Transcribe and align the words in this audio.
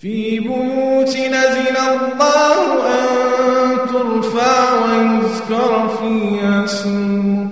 في 0.00 0.40
بيوت 0.40 1.16
نزل 1.16 1.76
الله 1.76 2.58
أن 2.88 3.08
ترفع 3.92 4.56
ويذكر 4.84 5.88
فيها 5.88 6.64
اسمه. 6.64 7.48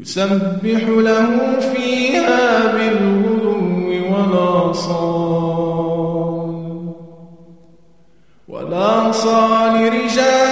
يسبح 0.00 0.82
له 0.88 1.60
فيها 1.60 2.72
بالغدو 2.76 3.88
والآصال. 3.88 5.23
والآصال 9.14 9.92
رجال 9.92 10.43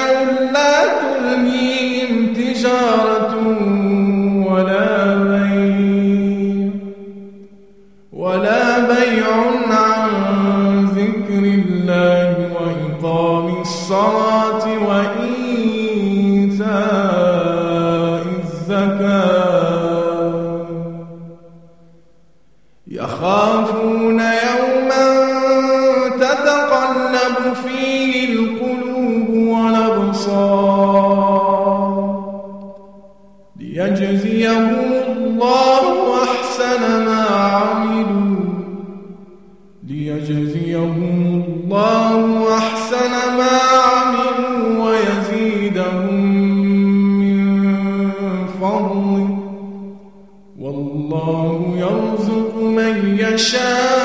من 53.33 54.02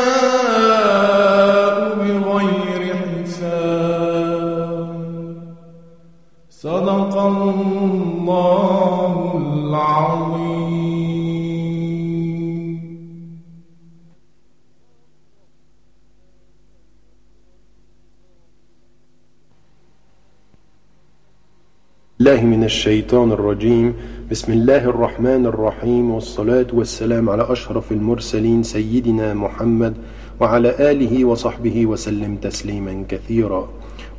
الله 22.28 22.45
من 22.45 22.64
الشيطان 22.64 23.31
الرجيم. 23.31 23.94
بسم 24.31 24.53
الله 24.53 24.83
الرحمن 24.92 25.45
الرحيم. 25.45 26.11
والصلاة 26.11 26.67
والسلام 26.73 27.30
على 27.30 27.47
أشرف 27.47 27.92
المرسلين 27.92 28.64
سيدنا 28.64 29.33
محمد 29.33 29.94
وعلى 30.39 30.92
آله 30.92 31.25
وصحبه 31.25 31.86
وسلم 31.86 32.36
تسليما 32.36 33.03
كثيرا. 33.09 33.70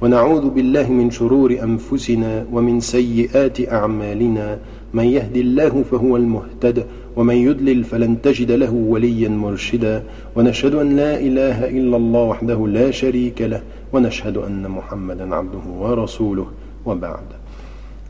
ونعوذ 0.00 0.48
بالله 0.48 0.92
من 0.92 1.10
شرور 1.10 1.52
أنفسنا 1.52 2.46
ومن 2.52 2.80
سيئات 2.80 3.68
أعمالنا. 3.72 4.58
من 4.94 5.04
يهد 5.04 5.36
الله 5.36 5.84
فهو 5.90 6.16
المهتد 6.16 6.86
ومن 7.16 7.34
يضلل 7.34 7.84
فلن 7.84 8.22
تجد 8.22 8.50
له 8.52 8.72
وليا 8.72 9.28
مرشدا. 9.28 10.02
ونشهد 10.36 10.74
أن 10.74 10.96
لا 10.96 11.20
إله 11.20 11.68
إلا 11.68 11.96
الله 11.96 12.24
وحده 12.24 12.66
لا 12.66 12.90
شريك 12.90 13.42
له 13.42 13.60
ونشهد 13.92 14.36
أن 14.36 14.64
محمدا 14.64 15.34
عبده 15.34 15.64
ورسوله. 15.80 16.46
وبعد. 16.86 17.37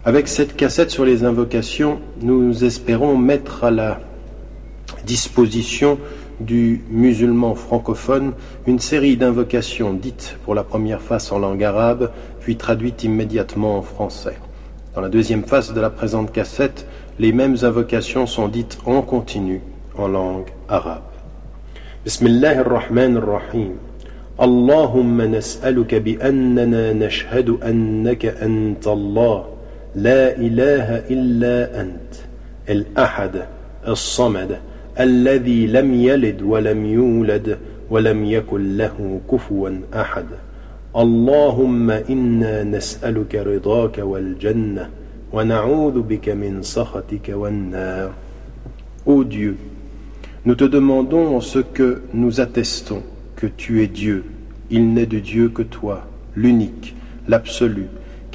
Avec 0.09 0.27
cette 0.27 0.57
cassette 0.57 0.91
sur 0.91 1.05
les 1.05 1.25
invocations, 1.25 1.99
nous 2.23 2.65
espérons 2.65 3.19
mettre 3.19 3.65
à 3.65 3.71
la 3.71 4.01
disposition 5.05 5.99
du 6.41 6.83
musulman 6.89 7.55
francophone 7.55 8.33
une 8.67 8.79
série 8.79 9.19
d'invocations 9.19 9.93
dites 9.93 10.39
pour 10.47 10.55
la 10.55 10.65
première 10.65 11.03
face 11.03 11.31
en 11.31 11.39
langue 11.39 11.63
arabe, 11.63 12.11
puis 12.41 12.57
traduites 12.57 13.05
immédiatement 13.05 13.77
en 13.77 13.83
français. 13.83 14.39
Dans 14.95 15.03
la 15.03 15.11
deuxième 15.11 15.45
phase 15.45 15.75
de 15.75 15.81
la 15.83 15.91
présente 15.91 16.33
cassette, 16.33 16.87
les 17.19 17.33
mêmes 17.33 17.59
invocations 17.61 18.25
sont 18.25 18.49
dites 18.49 18.79
en 18.87 19.03
continu 19.03 19.61
en 19.95 20.09
langue 20.09 20.49
arabe. 20.71 21.03
Bismillah 22.07 22.61
ar-Rahman 22.61 23.19
ar-Rahim. 23.19 23.73
Allahumma 24.39 25.27
nas'aluka 25.27 26.01
bi 26.01 26.17
annana 26.19 26.95
nashhadu 26.95 27.59
annaka 27.61 28.29
anta 28.41 28.93
Allah. 28.93 29.58
لا 29.95 30.37
إله 30.37 30.97
إلا 31.11 31.81
أنت 31.81 32.15
الأحد 32.69 33.47
الصمد 33.89 34.59
الذي 35.01 35.67
لم 35.67 35.95
يلد 35.95 36.43
ولم 36.43 36.87
يولد 36.87 37.59
ولم 37.91 38.25
يكن 38.25 38.77
له 38.77 39.21
كفوا 39.31 39.71
أحد. 39.95 40.27
اللهم 40.97 41.91
إنا 41.91 42.65
نسألك 42.65 43.35
رضاك 43.35 43.99
والجنة 43.99 44.89
ونعوذ 45.33 46.03
بك 46.03 46.29
من 46.29 46.63
سخطك 46.63 47.29
والنار. 47.29 48.11
Ô 49.07 49.25
Dieu, 49.25 49.57
nous 50.45 50.55
te 50.55 50.65
demandons 50.65 51.37
en 51.37 51.41
ce 51.41 51.61
que 51.61 52.03
nous 52.13 52.41
attestons 52.41 53.03
que 53.37 53.47
tu 53.47 53.83
es 53.83 53.87
Dieu, 53.87 54.25
il 54.71 54.93
n'est 54.93 55.07
de 55.07 55.19
Dieu 55.19 55.49
que 55.49 55.63
toi, 55.63 56.07
l'unique, 56.37 56.95
l'absolu, 57.27 57.87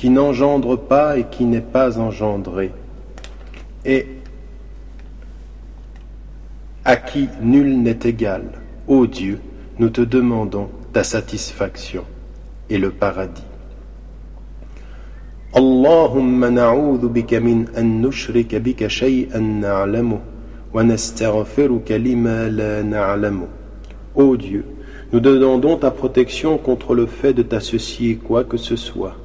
qui 0.02 0.10
n'engendre 0.10 0.76
pas 0.76 1.18
et 1.18 1.24
qui 1.24 1.44
n'est 1.44 1.60
pas 1.60 1.98
engendré, 1.98 2.72
et 3.84 4.06
à 6.84 6.96
qui 6.96 7.28
nul 7.42 7.82
n'est 7.82 7.98
égal. 8.04 8.42
Ô 8.86 9.06
Dieu, 9.06 9.40
nous 9.78 9.90
te 9.90 10.00
demandons 10.00 10.68
ta 10.92 11.04
satisfaction 11.04 12.04
et 12.70 12.78
le 12.78 12.90
paradis. 12.90 13.42
اللهم 15.56 16.44
نعوذ 16.44 17.08
بك 17.08 17.34
من 17.34 17.68
أن 17.78 18.02
نشرك 18.02 18.54
بك 18.54 18.86
شيئا 18.86 19.38
نعلمه 19.38 20.20
ونستغفرك 20.74 21.92
لما 21.92 22.48
لا 22.48 22.82
نعلمه. 22.82 23.48
Ô 24.14 24.36
Dieu, 24.36 24.64
nous 25.12 25.20
demandons 25.20 25.78
ta 25.78 25.90
protection 25.90 26.58
contre 26.58 26.94
le 26.94 27.06
fait 27.06 27.32
de 27.32 27.42
t'associer 27.42 28.16
quoi 28.16 28.44
que 28.44 28.58
ce 28.58 28.76
soit, 28.76 29.16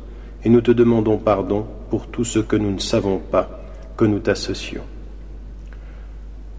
et 0.48 0.50
nous 0.50 0.62
te 0.62 0.72
demandons 0.72 1.18
pardon 1.18 1.66
pour 1.90 2.08
tout 2.08 2.24
ce 2.24 2.40
que 2.40 2.56
nous 2.56 2.72
ne 2.72 2.80
savons 2.80 3.20
pas, 3.20 3.64
que 3.98 4.06
nous 4.06 4.20
t'associons. 4.20 4.84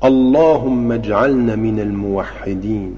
اللهم 0.04 0.92
اجعلنا 0.92 1.56
من 1.56 1.80
الموحدين 1.80 2.94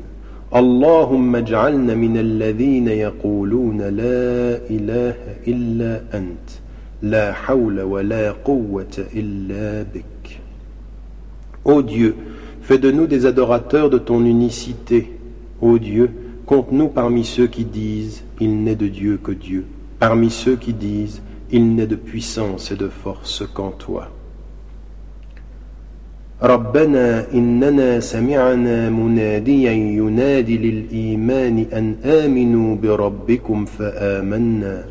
اللهم 0.54 1.36
اجعلنا 1.36 1.94
من 1.94 2.16
الذين 2.16 2.88
يقولون 2.88 3.78
لا 3.78 4.58
إله 4.70 5.16
إلا 5.48 6.02
أنت 6.14 6.48
لا 7.02 7.32
حول 7.32 7.80
ولا 7.80 8.32
قوة 8.32 8.96
إلا 9.14 9.82
بك 9.82 10.40
Ô 11.64 11.82
Dieu, 11.82 12.14
fais 12.62 12.78
de 12.78 12.92
nous 12.92 13.08
des 13.08 13.26
adorateurs 13.26 13.90
de 13.90 13.98
ton 13.98 14.24
unicité. 14.24 15.10
Ô 15.60 15.78
Dieu, 15.78 16.10
compte-nous 16.46 16.86
parmi 16.86 17.24
ceux 17.24 17.48
qui 17.48 17.64
disent 17.64 18.22
Il 18.40 18.62
n'est 18.62 18.76
de 18.76 18.86
Dieu 18.86 19.18
que 19.20 19.32
Dieu, 19.32 19.64
Parmi 20.01 20.29
ceux 20.31 20.55
qui 20.55 20.73
disent 20.73 21.21
Il 21.51 21.75
n'est 21.75 21.85
de 21.87 21.95
puissance 21.95 22.71
et 22.71 22.75
de 22.75 22.89
force 23.03 23.43
qu'en 23.53 23.71
toi. 23.71 24.07
ربنا 26.43 27.33
إننا 27.33 27.99
سمعنا 27.99 28.89
مناديا 28.89 29.71
ينادي 29.71 30.57
للإيمان 30.57 31.65
أن 31.73 31.95
آمنوا 32.05 32.75
بربكم 32.75 33.65
فآمنا 33.65 34.85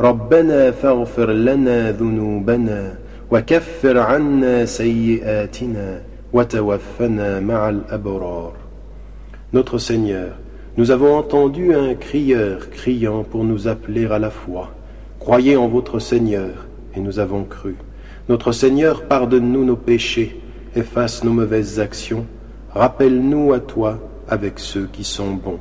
ربنا 0.00 0.70
فاغفر 0.70 1.30
لنا 1.32 1.92
ذنوبنا 1.92 2.94
وكفر 3.30 3.98
عنا 3.98 4.64
سيئاتنا 4.64 6.02
وتوفنا 6.32 7.40
مع 7.40 7.68
الأبرار 7.68 8.52
Notre 9.52 9.78
Seigneur, 9.78 10.32
nous 10.77 10.89
avons 10.89 11.15
entendu 11.15 11.73
un 11.75 11.93
crieur 11.93 12.69
criant 12.71 13.23
pour 13.23 13.43
nous 13.43 13.67
appeler 13.67 14.05
à 14.07 14.17
la 14.17 14.31
foi. 14.31 14.71
Croyez 15.19 15.55
en 15.55 15.67
votre 15.67 15.99
Seigneur, 15.99 16.65
et 16.95 16.99
nous 16.99 17.19
avons 17.19 17.43
cru. 17.43 17.75
Notre 18.27 18.51
Seigneur, 18.51 19.03
pardonne-nous 19.03 19.65
nos 19.65 19.75
péchés, 19.75 20.39
efface 20.75 21.23
nos 21.23 21.31
mauvaises 21.31 21.79
actions, 21.79 22.25
rappelle-nous 22.71 23.53
à 23.53 23.59
toi 23.59 23.99
avec 24.27 24.59
ceux 24.59 24.87
qui 24.91 25.03
sont 25.03 25.33
bons. 25.33 25.59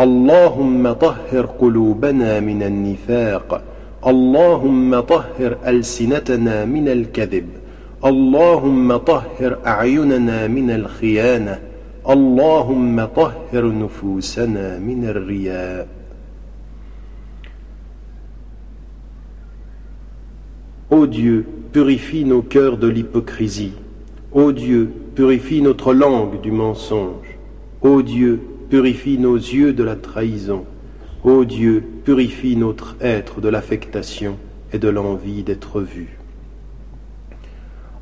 اللهم 0.00 0.92
طهر 0.92 1.46
قلوبنا 1.60 2.40
من 2.40 2.62
النفاق 2.62 3.62
اللهم 4.06 5.00
طهر 5.00 5.56
ألسنتنا 5.66 6.64
من 6.64 6.88
الكذب 6.88 7.46
اللهم 8.04 8.96
طهر 8.96 9.58
أعيننا 9.66 10.46
من 10.46 10.70
الخيانة 10.70 11.58
اللهم 12.08 13.04
طهر 13.04 13.64
نفوسنا 13.72 14.78
من 14.78 15.04
الرياء 15.04 16.00
Ô 20.90 21.06
Dieu, 21.06 21.46
purifie 21.72 22.24
nos 22.24 22.42
cœurs 22.42 22.76
de 22.76 22.88
l'hypocrisie. 22.88 23.74
Ô 24.32 24.50
Dieu, 24.50 24.90
purifie 25.14 25.62
notre 25.62 25.94
langue 25.94 26.40
du 26.40 26.50
mensonge. 26.50 27.38
Ô 27.80 28.02
Dieu, 28.02 28.40
purifie 28.68 29.16
nos 29.16 29.36
yeux 29.36 29.72
de 29.72 29.84
la 29.84 29.94
trahison. 29.94 30.64
Ô 31.22 31.44
Dieu, 31.44 31.84
purifie 32.04 32.56
notre 32.56 32.96
être 33.00 33.40
de 33.40 33.48
l'affectation 33.48 34.36
et 34.72 34.80
de 34.80 34.88
l'envie 34.88 35.44
d'être 35.44 35.80
vu. 35.80 36.18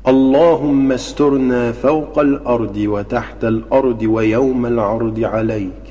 اللهم 0.08 0.92
استرنا 0.92 1.72
فوق 1.72 2.18
الأرض 2.18 2.76
وتحت 2.76 3.44
الأرض 3.44 4.02
ويوم 4.02 4.66
العرض 4.66 5.20
عليك 5.24 5.84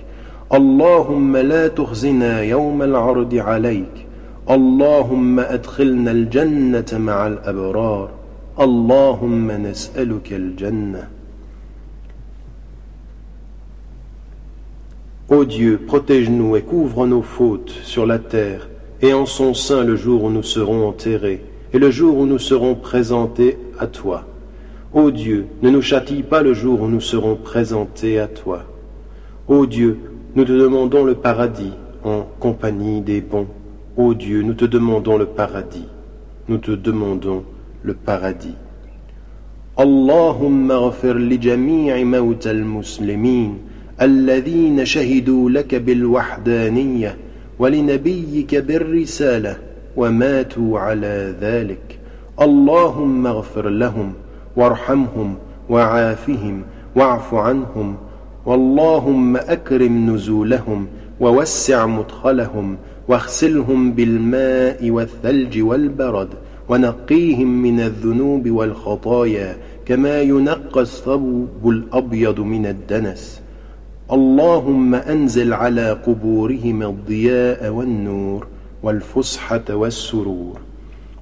اللهم 0.53 1.37
لا 1.37 1.67
تخزنا 1.67 2.41
يوم 2.41 2.81
العرض 2.81 3.35
عليك 3.35 4.05
اللهم 4.49 5.39
أدخلنا 5.39 6.11
الجنة 6.11 6.85
مع 6.93 7.27
الأبرار 7.27 8.09
اللهم 8.59 9.51
نسألك 9.51 10.33
الجنة 10.33 11.07
Ô 15.29 15.45
Dieu, 15.45 15.79
protège-nous 15.87 16.55
et 16.57 16.61
couvre 16.61 17.07
nos 17.07 17.23
fautes 17.23 17.71
sur 17.81 18.05
la 18.05 18.19
terre 18.19 18.69
et 19.01 19.13
en 19.13 19.25
son 19.25 19.55
sein 19.55 19.83
le 19.83 19.95
jour 19.95 20.25
où 20.25 20.29
nous 20.29 20.43
serons 20.43 20.87
enterrés 20.87 21.41
et 21.73 21.79
le 21.79 21.89
jour 21.89 22.17
où 22.19 22.27
nous 22.27 22.37
serons 22.37 22.75
présentés 22.75 23.57
à 23.78 23.86
toi. 23.86 24.24
Ô 24.92 25.10
Dieu, 25.10 25.46
ne 25.62 25.70
nous 25.70 25.82
châtie 25.82 26.22
pas 26.22 26.42
le 26.42 26.54
jour 26.54 26.82
où 26.82 26.88
nous 26.88 27.00
serons 27.00 27.36
présentés 27.36 28.18
à 28.18 28.26
toi. 28.26 28.64
Ô 29.46 29.66
Dieu, 29.66 29.98
nous 30.34 30.44
te 30.44 30.52
demandons 30.52 31.04
le 31.04 31.14
paradis 31.14 31.72
en 32.04 32.26
compagnie 32.40 33.00
des 33.00 33.20
bons. 33.20 33.48
Ô 33.96 34.14
Dieu, 34.14 34.42
nous 34.42 34.54
te 34.54 34.64
demandons 34.64 35.18
le 35.18 35.26
paradis. 35.26 35.88
Nous 36.48 36.58
te 36.58 36.70
demandons 36.70 37.44
le 37.82 37.94
paradis. 37.94 38.56
اللهم 39.80 40.72
اغفر 40.72 41.18
لجميع 41.18 42.04
موتى 42.04 42.50
المسلمين 42.50 43.58
الذين 44.02 44.84
شهدوا 44.84 45.50
لك 45.50 45.74
بالوحدانية 45.74 47.16
ولنبيك 47.58 48.54
بالرسالة 48.54 49.56
وماتوا 49.96 50.78
على 50.78 51.34
ذلك 51.40 51.98
اللهم 52.41 53.27
اغفر 53.27 53.69
لهم 53.69 54.13
وارحمهم 54.55 55.35
وعافهم 55.69 56.61
واعف 56.95 57.33
عنهم 57.33 57.95
واللهم 58.45 59.37
أكرم 59.37 60.09
نزولهم 60.09 60.87
ووسع 61.19 61.85
مدخلهم 61.85 62.77
واغسلهم 63.07 63.91
بالماء 63.91 64.89
والثلج 64.89 65.61
والبرد 65.61 66.27
ونقيهم 66.69 67.61
من 67.61 67.79
الذنوب 67.79 68.49
والخطايا 68.49 69.57
كما 69.85 70.21
ينقى 70.21 70.81
الثوب 70.81 71.69
الأبيض 71.69 72.39
من 72.39 72.65
الدنس. 72.65 73.41
اللهم 74.11 74.95
أنزل 74.95 75.53
على 75.53 75.91
قبورهم 75.91 76.83
الضياء 76.83 77.69
والنور 77.69 78.47
والفسحة 78.83 79.63
والسرور. 79.69 80.72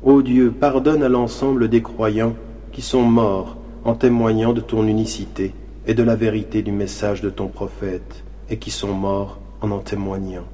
Ô 0.03 0.23
Dieu, 0.23 0.49
pardonne 0.49 1.03
à 1.03 1.09
l'ensemble 1.09 1.67
des 1.67 1.83
croyants 1.83 2.33
qui 2.71 2.81
sont 2.81 3.03
morts 3.03 3.57
en 3.83 3.93
témoignant 3.93 4.51
de 4.51 4.59
ton 4.59 4.87
unicité 4.87 5.53
et 5.85 5.93
de 5.93 6.01
la 6.01 6.15
vérité 6.15 6.63
du 6.63 6.71
message 6.71 7.21
de 7.21 7.29
ton 7.29 7.49
prophète, 7.49 8.23
et 8.49 8.57
qui 8.57 8.71
sont 8.71 8.93
morts 8.93 9.39
en 9.61 9.69
en 9.69 9.77
témoignant. 9.77 10.45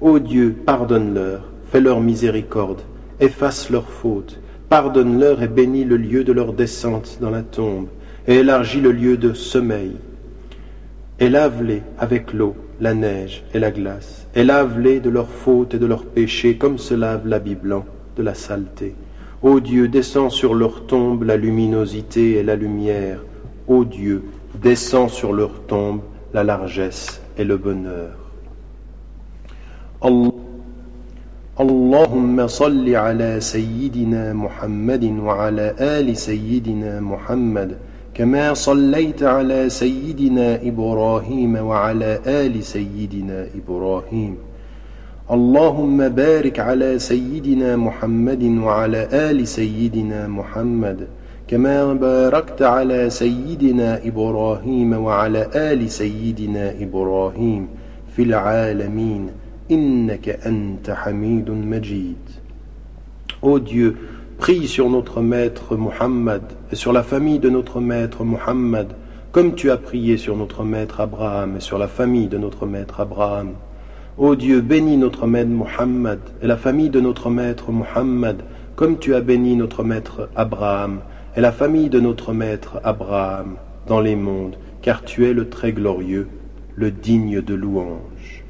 Ô 0.00 0.18
Dieu, 0.18 0.56
pardonne-leur, 0.66 1.44
fais-leur 1.70 2.00
miséricorde, 2.00 2.80
efface 3.20 3.70
leurs 3.70 3.88
fautes, 3.88 4.40
pardonne-leur 4.68 5.44
et 5.44 5.48
bénis 5.48 5.84
le 5.84 5.96
lieu 5.96 6.24
de 6.24 6.32
leur 6.32 6.52
descente 6.52 7.18
dans 7.20 7.30
la 7.30 7.42
tombe, 7.42 7.86
et 8.26 8.38
élargis 8.38 8.80
le 8.80 8.90
lieu 8.90 9.16
de 9.16 9.32
sommeil. 9.32 9.92
Et 11.20 11.28
lave-les 11.28 11.82
avec 12.00 12.32
l'eau, 12.32 12.56
la 12.80 12.94
neige 12.94 13.44
et 13.54 13.60
la 13.60 13.70
glace, 13.70 14.26
et 14.34 14.42
lave-les 14.42 14.98
de 14.98 15.08
leurs 15.08 15.30
fautes 15.30 15.74
et 15.74 15.78
de 15.78 15.86
leurs 15.86 16.04
péchés 16.04 16.56
comme 16.56 16.78
se 16.78 16.94
lave 16.94 17.28
l'habit 17.28 17.54
blanc 17.54 17.84
de 18.15 18.23
la 18.23 18.33
saleté. 18.33 18.95
Ô 19.41 19.59
Dieu, 19.59 19.87
descends 19.87 20.29
sur 20.29 20.55
leur 20.55 20.87
tombe 20.87 21.23
la 21.23 21.37
luminosité 21.37 22.37
et 22.37 22.43
la 22.43 22.55
lumière. 22.55 23.19
Ô 23.67 23.85
Dieu, 23.85 24.23
descends 24.55 25.09
sur 25.09 25.33
leur 25.33 25.61
tombe 25.67 26.01
la 26.33 26.43
largesse 26.43 27.21
et 27.37 27.43
le 27.43 27.57
bonheur. 27.57 28.17
اللهم 31.59 32.47
صل 32.47 32.95
على 32.95 33.39
سيدنا 33.39 34.33
محمد 34.33 35.03
وعلى 35.19 35.75
آل 35.79 36.17
سيدنا 36.17 36.99
محمد 36.99 37.77
كما 38.13 38.53
صليت 38.53 39.23
على 39.23 39.69
سيدنا 39.69 40.59
إبراهيم 40.63 41.55
وعلى 41.55 42.19
آل 42.27 42.63
سيدنا 42.63 43.47
إبراهيم 43.55 44.37
اللهم 45.30 46.08
بارك 46.08 46.58
على 46.60 46.98
سيدنا 46.98 47.76
محمد 47.76 48.42
وعلى 48.42 49.08
آل 49.12 49.48
سيدنا 49.48 50.28
محمد 50.28 51.06
كما 51.48 51.94
باركت 51.94 52.62
على 52.62 53.10
سيدنا 53.10 54.00
إبراهيم 54.04 54.92
وعلى 54.92 55.48
آل 55.54 55.90
سيدنا 55.90 56.74
إبراهيم 56.80 57.68
في 58.16 58.22
العالمين 58.22 59.30
إنك 59.70 60.28
أنت 60.28 60.90
حميد 60.90 61.50
مجيد 61.50 62.16
Ô 63.42 63.58
Dieu, 63.58 63.96
prie 64.38 64.66
sur 64.66 64.90
notre 64.90 65.20
maître 65.20 65.76
Muhammad 65.76 66.42
et 66.72 66.76
sur 66.76 66.92
la 66.92 67.02
famille 67.02 67.38
de 67.38 67.50
notre 67.50 67.80
maître 67.80 68.24
Muhammad, 68.24 68.88
comme 69.30 69.54
tu 69.54 69.70
as 69.70 69.76
prié 69.76 70.16
sur 70.16 70.36
notre 70.36 70.62
maître 70.64 71.00
Abraham 71.00 71.56
et 71.56 71.60
sur 71.60 71.78
la 71.78 71.88
famille 71.88 72.28
de 72.28 72.38
notre 72.38 72.66
maître 72.66 73.00
Abraham. 73.00 73.54
Ô 74.18 74.36
Dieu, 74.36 74.60
bénis 74.60 74.98
notre 74.98 75.26
maître 75.26 75.48
Muhammad 75.48 76.18
et 76.42 76.46
la 76.46 76.58
famille 76.58 76.90
de 76.90 77.00
notre 77.00 77.30
maître 77.30 77.72
Muhammad, 77.72 78.42
comme 78.76 78.98
tu 78.98 79.14
as 79.14 79.22
béni 79.22 79.56
notre 79.56 79.84
maître 79.84 80.28
Abraham 80.36 81.00
et 81.34 81.40
la 81.40 81.50
famille 81.50 81.88
de 81.88 81.98
notre 81.98 82.34
maître 82.34 82.78
Abraham 82.84 83.56
dans 83.86 84.00
les 84.00 84.14
mondes, 84.14 84.56
car 84.82 85.02
tu 85.02 85.24
es 85.24 85.32
le 85.32 85.48
très 85.48 85.72
glorieux, 85.72 86.28
le 86.76 86.90
digne 86.90 87.40
de 87.40 87.54
louange. 87.54 88.44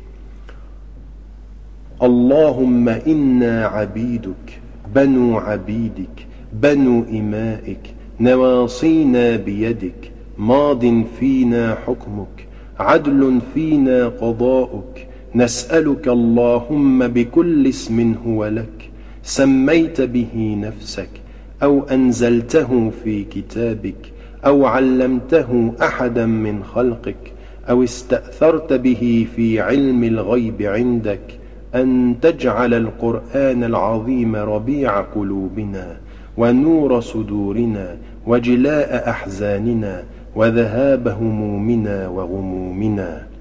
Allahumma 2.01 2.99
inna 3.07 3.73
abiduk, 3.73 4.61
banu 4.93 5.37
abidik, 5.47 6.27
banu 6.53 7.05
imaik, 7.09 7.95
nawasina 8.19 9.39
biyadik, 9.39 10.11
madin 10.37 11.05
fina 11.05 11.79
hukmuk, 11.87 12.49
adlun 12.81 13.41
fina 13.55 14.11
qada'uk, 14.11 15.12
نسألك 15.35 16.09
اللهم 16.09 17.09
بكل 17.09 17.67
اسم 17.67 18.15
هو 18.27 18.47
لك 18.47 18.91
سميت 19.23 20.01
به 20.01 20.57
نفسك 20.61 21.09
أو 21.63 21.83
أنزلته 21.83 22.91
في 23.05 23.25
كتابك 23.25 24.13
أو 24.47 24.67
علمته 24.67 25.73
أحدا 25.83 26.27
من 26.27 26.65
خلقك 26.65 27.33
أو 27.71 27.85
استأثرت 27.85 28.73
به 28.73 29.27
في 29.37 29.61
علم 29.61 30.05
الغيب 30.05 30.63
عندك 30.63 31.39
أن 31.75 32.15
تجعل 32.23 32.75
القرآن 32.75 33.65
العظيم 33.65 34.37
ربيع 34.37 35.01
قلوبنا 35.01 35.97
ونور 36.37 37.01
صدورنا 37.01 37.97
وجلاء 38.27 39.11
أحزاننا 39.11 40.05
وذهاب 40.37 41.09
همومنا 41.09 42.09
وغمومنا. 42.09 43.32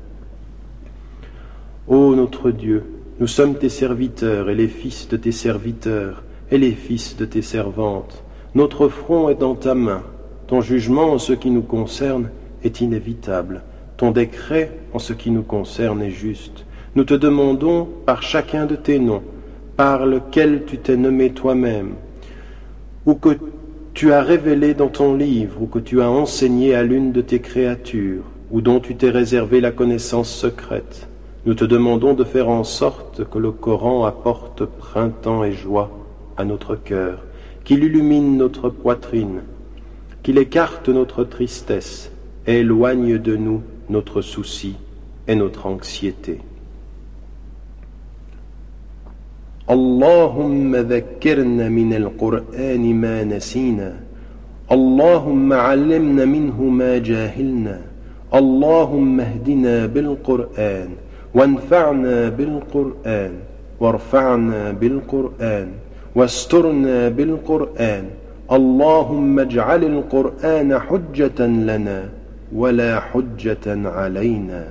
Ô 1.88 2.16
notre 2.16 2.52
Dieu, 2.52 2.84
nous 3.20 3.26
sommes 3.26 3.56
tes 3.56 3.68
serviteurs 3.68 4.52
et 4.52 4.56
les 4.56 4.68
fils 4.68 5.08
de 5.08 5.18
tes 5.18 5.32
serviteurs 5.32 6.22
et 6.52 6.60
les 6.60 6.74
fils 6.74 7.18
de 7.18 7.26
tes 7.26 7.42
servantes. 7.42 8.24
Notre 8.54 8.88
front 8.88 9.30
est 9.30 9.40
dans 9.40 9.56
ta 9.56 9.74
main. 9.74 10.04
Ton 10.46 10.62
jugement 10.62 11.12
en 11.12 11.18
ce 11.18 11.34
qui 11.34 11.50
nous 11.50 11.64
concerne 11.64 12.30
est 12.64 12.82
inévitable. 12.82 13.64
Ton 13.98 14.12
décret 14.12 14.78
en 14.94 15.00
ce 15.00 15.14
qui 15.14 15.32
nous 15.32 15.42
concerne 15.42 16.04
est 16.04 16.12
juste. 16.12 16.66
Nous 16.96 17.04
te 17.04 17.16
demandons 17.16 17.88
par 18.06 18.22
chacun 18.22 18.68
de 18.68 18.76
tes 18.76 19.00
noms, 19.00 19.24
par 19.76 20.06
lequel 20.06 20.66
tu 20.68 20.78
t'es 20.78 20.98
nommé 20.98 21.32
toi-même, 21.32 21.96
ou 23.08 23.16
que 23.16 23.40
tu 23.96 24.14
as 24.14 24.22
révélé 24.22 24.76
dans 24.76 24.90
ton 24.90 25.16
livre, 25.16 25.64
ou 25.64 25.66
que 25.66 25.80
tu 25.80 26.00
as 26.00 26.12
enseigné 26.12 26.76
à 26.76 26.84
l'une 26.84 27.12
de 27.12 27.22
tes 27.22 27.40
créatures, 27.40 28.24
ou 28.52 28.62
dont 28.62 28.80
tu 28.80 28.96
t'es 28.96 29.10
réservé 29.10 29.62
la 29.62 29.72
connaissance 29.72 30.30
secrète 30.30 31.08
Nous 31.47 31.55
te 31.55 31.65
demandons 31.65 32.15
de 32.15 32.25
faire 32.25 32.49
en 32.49 32.65
sorte 32.65 33.25
que 33.31 33.38
le 33.38 33.53
Coran 33.53 34.05
apporte 34.05 34.65
printemps 34.65 35.45
et 35.45 35.53
joie 35.53 35.91
à 36.37 36.45
notre 36.45 36.75
cœur, 36.75 37.23
qu'il 37.65 37.85
illumine 37.85 38.37
notre 38.37 38.69
poitrine, 38.69 39.43
qu'il 40.23 40.38
écarte 40.38 40.88
notre 40.88 41.23
tristesse 41.25 42.11
et 42.47 42.59
éloigne 42.59 43.19
de 43.19 43.37
nous 43.37 43.62
notre 43.88 44.23
souci 44.23 44.75
et 45.29 45.37
notre 45.37 45.67
anxiété. 45.67 46.41
اللهم 49.71 50.76
ذكرنا 50.76 51.69
من 51.69 51.95
القرآن 51.95 52.95
ما 52.95 53.25
نسينا 53.25 54.00
اللهم 54.73 55.53
علمنا 55.53 56.25
منه 56.25 56.62
ما 56.62 56.99
جاهلنا 56.99 57.81
اللهم 58.35 59.21
اهدنا 59.21 59.87
بالقرآن 59.87 60.88
وانفعنا 61.35 62.29
بالقرآن 62.29 63.33
وارفعنا 63.81 64.73
بالقرآن 64.73 65.69
واسترنا 66.15 67.09
بالقرآن 67.09 68.05
اللهم 68.53 69.38
اجعل 69.38 69.85
القرآن 69.85 70.79
حجة 70.79 71.47
لنا 71.47 72.09
ولا 72.53 73.00
حجة 73.00 73.88
علينا 73.88 74.65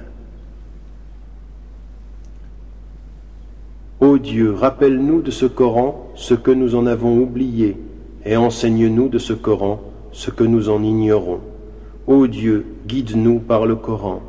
Ô 4.02 4.18
Dieu, 4.18 4.52
rappelle-nous 4.54 5.22
de 5.22 5.32
ce 5.32 5.46
Coran 5.46 6.12
ce 6.16 6.34
que 6.34 6.52
nous 6.52 6.76
en 6.76 6.86
avons 6.86 7.18
oublié, 7.18 7.78
et 8.26 8.36
enseigne-nous 8.36 9.08
de 9.08 9.18
ce 9.18 9.32
Coran 9.34 9.80
ce 10.12 10.32
que 10.32 10.44
nous 10.44 10.70
en 10.70 10.84
ignorons. 10.84 11.40
Ô 12.06 12.28
Dieu, 12.28 12.66
guide-nous 12.88 13.40
par 13.40 13.66
le 13.66 13.76
Coran. 13.76 14.22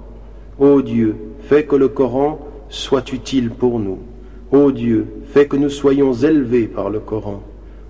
Ô 0.59 0.83
Dieu, 0.83 1.17
fais 1.49 1.65
que 1.65 1.76
le 1.76 1.88
Coran 1.88 2.38
soit 2.69 3.12
utile 3.12 3.50
pour 3.50 3.79
nous. 3.79 3.99
Ô 4.50 4.71
Dieu, 4.73 5.07
fais 5.33 5.47
que 5.47 5.57
nous 5.57 5.71
soyons 5.71 6.12
élevés 6.12 6.67
par 6.67 6.91
le 6.91 7.00
Coran. 7.00 7.43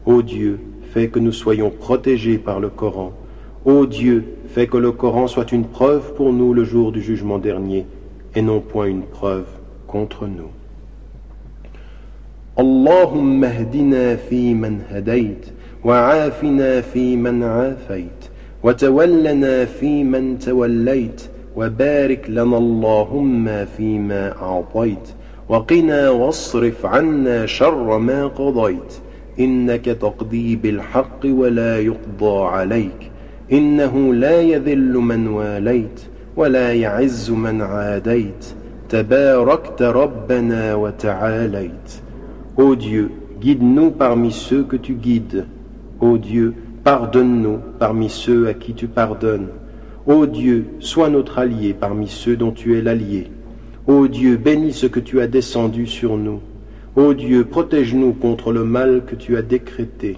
Ô 0.05 0.23
Dieu, 0.23 0.59
fais 0.93 1.09
que 1.09 1.19
nous 1.19 1.33
soyons 1.33 1.71
protégés 1.71 2.39
par 2.39 2.61
le 2.61 2.69
Coran. 2.69 3.13
Ô 3.65 3.87
Dieu, 3.87 4.25
fais 4.49 4.67
que 4.67 4.77
le 4.77 4.93
Coran 4.93 5.27
soit 5.27 5.53
une 5.53 5.65
preuve 5.65 6.15
pour 6.15 6.33
nous 6.33 6.55
le 6.55 6.65
jour 6.65 6.93
du 6.93 7.03
jugement 7.03 7.39
dernier, 7.39 7.87
et 8.35 8.43
non 8.43 8.61
point 8.61 8.87
une 8.87 9.03
preuve 9.03 9.47
contre 9.87 10.27
nous. 10.27 10.51
اللهم 12.59 13.45
اهدنا 13.45 14.17
فيمن 14.17 14.81
هديت 14.91 15.47
وعافنا 15.85 16.81
فيمن 16.81 17.43
عافيت 17.43 18.21
وتولنا 18.63 19.65
فيمن 19.65 20.39
توليت 20.39 21.23
وبارك 21.56 22.30
لنا 22.30 22.58
اللهم 22.58 23.66
فيما 23.66 24.42
أعطيت 24.42 25.08
وقنا 25.50 26.10
واصرف 26.10 26.86
عنا 26.86 27.46
شر 27.46 27.98
ما 27.98 28.28
قضيت 28.28 29.00
إنك 29.40 29.86
تقضي 29.86 30.56
بالحق 30.56 31.20
ولا 31.26 31.80
يقضى 31.80 32.46
عليك 32.48 33.12
إنه 33.52 34.14
لا 34.14 34.42
يذل 34.42 34.94
من 34.94 35.28
واليت 35.28 36.02
ولا 36.36 36.74
يعز 36.74 37.32
من 37.32 37.62
عاديت 37.62 38.46
تباركت 38.90 39.82
ربنا 39.82 40.76
وتعاليت 40.76 42.02
Ô 42.58 42.76
Dieu, 42.76 43.10
guide-nous 43.40 43.92
parmi 43.92 44.32
ceux 44.32 44.64
que 44.64 44.76
tu 44.76 44.94
guides. 44.94 45.46
Ô 46.02 46.18
Dieu, 46.18 46.54
pardonne-nous 46.84 47.60
parmi 47.80 48.10
ceux 48.10 48.48
à 48.48 48.54
qui 48.54 48.74
tu 48.74 48.88
pardonnes. 48.88 49.48
Ô 50.08 50.26
Dieu, 50.26 50.66
sois 50.80 51.10
notre 51.10 51.38
allié 51.38 51.76
parmi 51.76 52.08
ceux 52.08 52.36
dont 52.36 52.52
tu 52.52 52.76
es 52.76 52.82
l'allié. 52.82 53.30
Ô 53.86 54.08
Dieu, 54.08 54.36
bénis 54.36 54.74
ce 54.74 54.88
que 54.88 55.00
tu 55.00 55.22
as 55.22 55.28
descendu 55.28 55.86
sur 55.86 56.18
nous. 56.18 56.42
Ô 56.96 57.14
Dieu, 57.14 57.46
protège-nous 57.46 58.14
contre 58.14 58.52
le 58.52 58.64
mal 58.64 59.06
que 59.06 59.14
tu 59.14 59.38
as 59.38 59.44
décrété, 59.44 60.18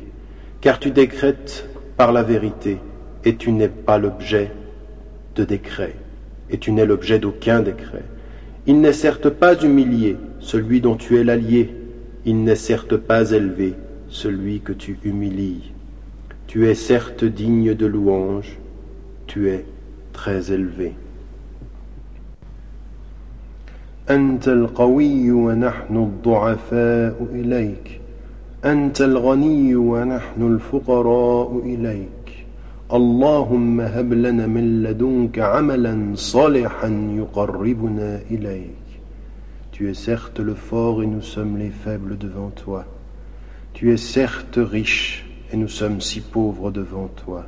car 0.62 0.80
tu 0.80 0.92
décrètes 0.92 1.68
par 1.98 2.14
la 2.14 2.24
vérité, 2.24 2.78
et 3.26 3.36
tu 3.36 3.52
n'es 3.52 3.68
pas 3.68 3.98
l'objet 3.98 4.52
de 5.36 5.44
décret, 5.44 5.96
et 6.50 6.58
tu 6.58 6.72
n'es 6.72 6.86
l'objet 6.86 7.20
d'aucun 7.20 7.60
décret. 7.60 8.06
Il 8.66 8.80
n'est 8.80 8.94
certes 8.94 9.30
pas 9.30 9.62
humilié, 9.62 10.16
celui 10.40 10.80
dont 10.80 10.96
tu 10.96 11.18
es 11.18 11.26
l'allié, 11.26 11.72
il 12.26 12.46
n'est 12.46 12.56
certes 12.56 12.96
pas 12.96 13.32
élevé 13.32 13.74
celui 14.08 14.62
que 14.62 14.72
tu 14.72 14.98
humilies. 15.04 15.74
Tu 16.48 16.70
es 16.70 16.76
certes 16.76 17.26
digne 17.26 17.74
de 17.74 17.86
louange, 17.86 18.58
tu 19.28 19.50
es 19.50 19.66
très 20.14 20.52
élevé. 20.52 20.94
أنت 24.10 24.48
القوي 24.48 25.32
ونحن 25.32 25.98
الضعفاء 25.98 27.28
إليك 27.32 28.02
أنت 28.66 29.02
الغني 29.02 29.76
ونحن 29.76 30.42
الفقراء 30.42 31.62
إليك 31.66 32.46
اللهم 32.94 33.82
هب 33.82 34.14
لنا 34.14 34.48
من 34.48 34.84
لدنك 34.84 35.40
عملا 35.40 36.12
صالحا 36.16 36.88
يقربنا 37.18 38.20
إليك 38.32 38.84
Tu 39.72 39.90
es 39.90 39.96
certes 39.96 40.40
le 40.40 40.54
fort 40.54 41.02
et 41.02 41.08
nous 41.08 41.24
sommes 41.24 41.58
les 41.58 41.72
faibles 41.72 42.16
devant 42.20 42.52
toi. 42.52 42.86
Tu 43.74 43.92
es 43.92 43.98
certes 43.98 44.60
riche 44.62 45.26
et 45.52 45.58
nous 45.58 45.68
sommes 45.68 46.00
si 46.00 46.22
pauvres 46.22 46.70
devant 46.70 47.08
toi. 47.08 47.46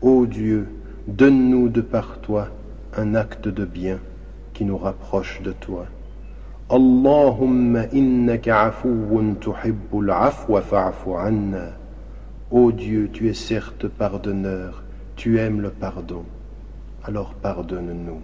Ô 0.00 0.26
Dieu, 0.26 0.68
donne-nous 1.09 1.69
de 1.69 1.81
par 1.81 2.19
toi 2.19 2.49
un 2.97 3.15
acte 3.15 3.47
de 3.47 3.65
bien 3.65 3.99
qui 4.53 4.65
nous 4.65 4.77
rapproche 4.77 5.41
de 5.41 5.51
toi. 5.51 5.85
Allahumma 6.69 7.85
innaka 7.93 8.73
tuhibbul 9.39 10.09
afwa 10.09 10.61
fa'fu 10.61 11.09
anna. 11.17 11.73
Ô 12.51 12.71
Dieu, 12.71 13.09
tu 13.11 13.29
es 13.29 13.33
certes 13.33 13.87
pardonneur, 13.87 14.83
tu 15.15 15.39
aimes 15.39 15.61
le 15.61 15.69
pardon. 15.69 16.23
Alors 17.03 17.33
pardonne-nous. 17.33 18.21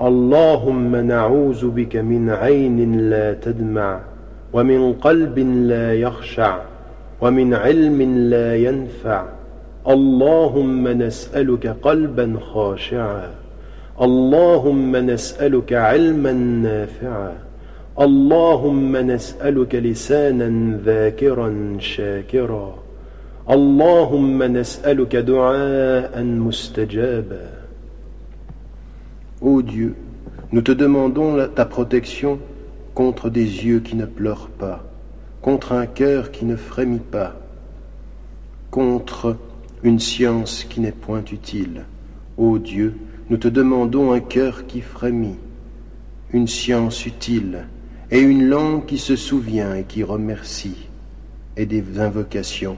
اللهم 0.00 0.96
نعوذ 0.96 1.70
بك 1.70 1.96
من 1.96 2.30
عين 2.30 3.10
لا 3.10 3.34
تدمع 3.34 4.00
ومن 4.52 4.92
قلب 4.92 5.38
لا 5.38 5.94
يخشع 5.94 6.58
ومن 7.23 7.53
علم 7.53 8.01
لا 8.29 8.55
ينفع. 8.55 9.25
اللهم 9.87 10.87
نسألك 10.87 11.67
قلبا 11.67 12.27
خاشعا. 12.53 13.29
اللهم 14.01 14.95
نسألك 14.95 15.73
علما 15.73 16.31
نافعا. 16.67 17.33
اللهم 17.99 18.97
نسألك 18.97 19.75
لسانا 19.75 20.79
ذاكرا 20.85 21.77
شاكرا. 21.79 22.75
اللهم 23.49 24.43
نسألك 24.43 25.15
دعاء 25.15 26.23
مستجابا. 26.23 27.47
Ô 29.41 29.61
Dieu, 29.61 29.95
nous 30.51 30.61
te 30.61 30.71
demandons 30.71 31.37
ta 31.55 31.65
protection 31.65 32.39
contre 32.93 33.29
des 33.29 33.65
yeux 33.65 33.79
qui 33.79 33.95
ne 33.95 34.05
pleurent 34.05 34.49
pas, 34.59 34.83
contre 35.42 35.72
un 35.72 35.86
cœur 35.86 36.30
qui 36.30 36.44
ne 36.44 36.56
frémit 36.56 36.98
pas, 36.98 37.36
contre 38.70 39.36
une 39.82 40.00
science 40.00 40.64
qui 40.64 40.80
n'est 40.80 40.92
point 40.92 41.24
utile. 41.32 41.84
Ô 42.36 42.58
Dieu, 42.58 42.96
nous 43.30 43.36
te 43.36 43.48
demandons 43.48 44.12
un 44.12 44.20
cœur 44.20 44.66
qui 44.66 44.80
frémit, 44.80 45.36
une 46.32 46.48
science 46.48 47.06
utile, 47.06 47.66
et 48.10 48.20
une 48.20 48.48
langue 48.48 48.86
qui 48.86 48.98
se 48.98 49.16
souvient 49.16 49.74
et 49.74 49.84
qui 49.84 50.02
remercie, 50.02 50.88
et 51.56 51.66
des 51.66 51.98
invocations 51.98 52.76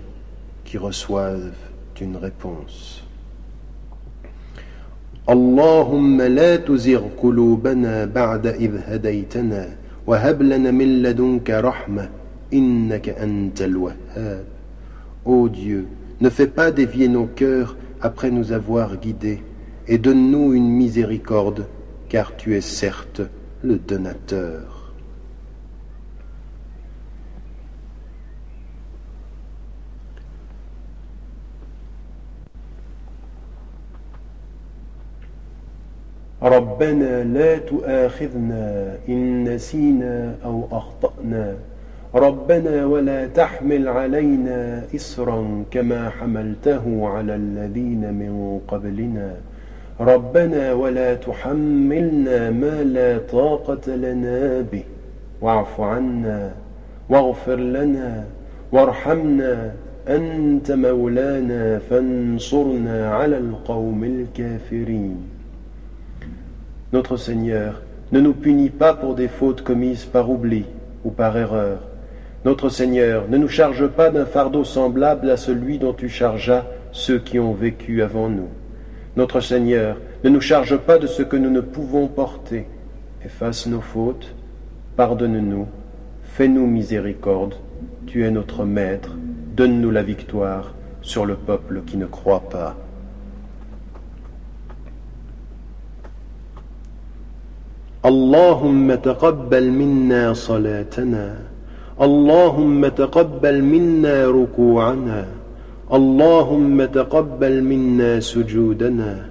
qui 0.65 0.79
reçoivent 0.79 1.53
une 2.01 2.17
réponse. 2.17 3.03
اللهم 5.29 6.23
لا 6.23 6.57
تزغ 6.57 7.03
قلوبنا 7.23 8.05
بعد 8.05 8.47
إذ 8.47 8.77
هديتنا 8.87 9.69
وهب 10.07 10.43
لنا 10.43 10.71
من 10.71 11.03
لدنك 11.03 11.51
رحمة 11.51 12.09
إنك 12.09 12.09
أنت 12.09 12.11
الوهاب 12.11 12.24
Ô 15.25 15.49
Dieu, 15.49 15.87
ne 16.21 16.31
fais 16.31 16.47
pas 16.47 16.71
dévier 16.71 17.09
nos 17.09 17.27
cœurs 17.27 17.77
après 18.01 18.31
nous 18.31 18.53
avoir 18.53 18.97
guidés, 18.97 19.43
et 19.87 19.99
donne-nous 19.99 20.55
une 20.55 20.69
miséricorde, 20.69 21.67
car 22.09 22.37
tu 22.37 22.57
es 22.57 22.61
certes 22.61 23.23
le 23.63 23.77
donateur. 23.77 24.81
ربنا 36.43 37.25
لا 37.25 37.59
تؤاخذنا 37.59 38.97
إن 39.09 39.45
نسينا 39.45 40.37
أو 40.45 40.69
أخطأنا 40.73 41.57
ربنا 42.16 42.86
ولا 42.86 43.28
تحمل 43.28 43.88
علينا 43.88 44.84
إسرا 44.96 45.64
كما 45.72 46.10
حملته 46.10 47.08
على 47.08 47.36
الذين 47.36 48.14
من 48.14 48.62
قبلنا. 48.68 49.36
ربنا 50.00 50.74
ولا 50.74 51.14
تحملنا 51.16 52.52
ما 52.52 52.84
لا 52.84 53.18
طاقة 53.18 53.96
لنا 53.96 54.62
به. 54.72 54.84
واعف 55.42 55.82
عنا 55.82 56.52
واغفر 57.10 57.56
لنا 57.56 58.24
وارحمنا 58.72 59.72
أنت 60.08 60.72
مولانا 60.72 61.80
فانصرنا 61.80 63.10
على 63.12 63.38
القوم 63.38 64.04
الكافرين. 64.04 65.18
Notre 66.94 67.18
Seigneur, 67.18 67.82
ne 68.14 68.20
nous 68.22 68.34
punis 68.34 68.70
pas 68.70 68.94
pour 68.94 69.16
des 69.16 69.28
fautes 69.28 69.64
commises 69.64 70.06
par 70.06 70.30
oubli 70.30 70.64
ou 71.04 71.10
par 71.12 71.36
erreur. 71.38 71.95
Notre 72.45 72.71
Seigneur, 72.71 73.29
ne 73.29 73.37
nous 73.37 73.49
charge 73.49 73.87
pas 73.87 74.11
d'un 74.11 74.25
fardeau 74.25 74.65
semblable 74.65 75.31
à 75.31 75.37
celui 75.37 75.79
dont 75.79 75.93
tu 75.93 76.09
chargeas 76.09 76.65
ceux 76.93 77.19
qui 77.19 77.39
ont 77.39 77.53
vécu 77.53 78.03
avant 78.03 78.29
nous. 78.29 78.49
Notre 79.17 79.41
Seigneur, 79.41 79.99
ne 80.25 80.31
nous 80.31 80.41
charge 80.41 80.77
pas 80.77 80.99
de 80.99 81.07
ce 81.07 81.23
que 81.23 81.37
nous 81.37 81.51
ne 81.51 81.61
pouvons 81.61 82.07
porter. 82.07 82.67
Efface 83.25 83.67
nos 83.67 83.81
fautes, 83.81 84.35
pardonne-nous, 84.97 85.67
fais-nous 86.25 86.67
miséricorde, 86.67 87.57
tu 88.07 88.25
es 88.25 88.31
notre 88.31 88.65
Maître, 88.65 89.17
donne-nous 89.55 89.91
la 89.91 90.03
victoire 90.03 90.75
sur 91.03 91.27
le 91.27 91.37
peuple 91.37 91.83
qui 91.87 91.97
ne 91.97 92.07
croit 92.07 92.49
pas. 92.49 92.77
اللهم 98.05 98.95
تقبل 98.95 99.71
منا 99.71 100.33
صلاتنا 100.33 101.37
اللهم 102.02 102.88
تقبل 102.88 103.62
منا 103.62 104.28
ركوعنا. 104.28 105.26
اللهم 105.94 106.86
تقبل 106.86 107.64
منا 107.64 108.20
سجودنا. 108.20 109.30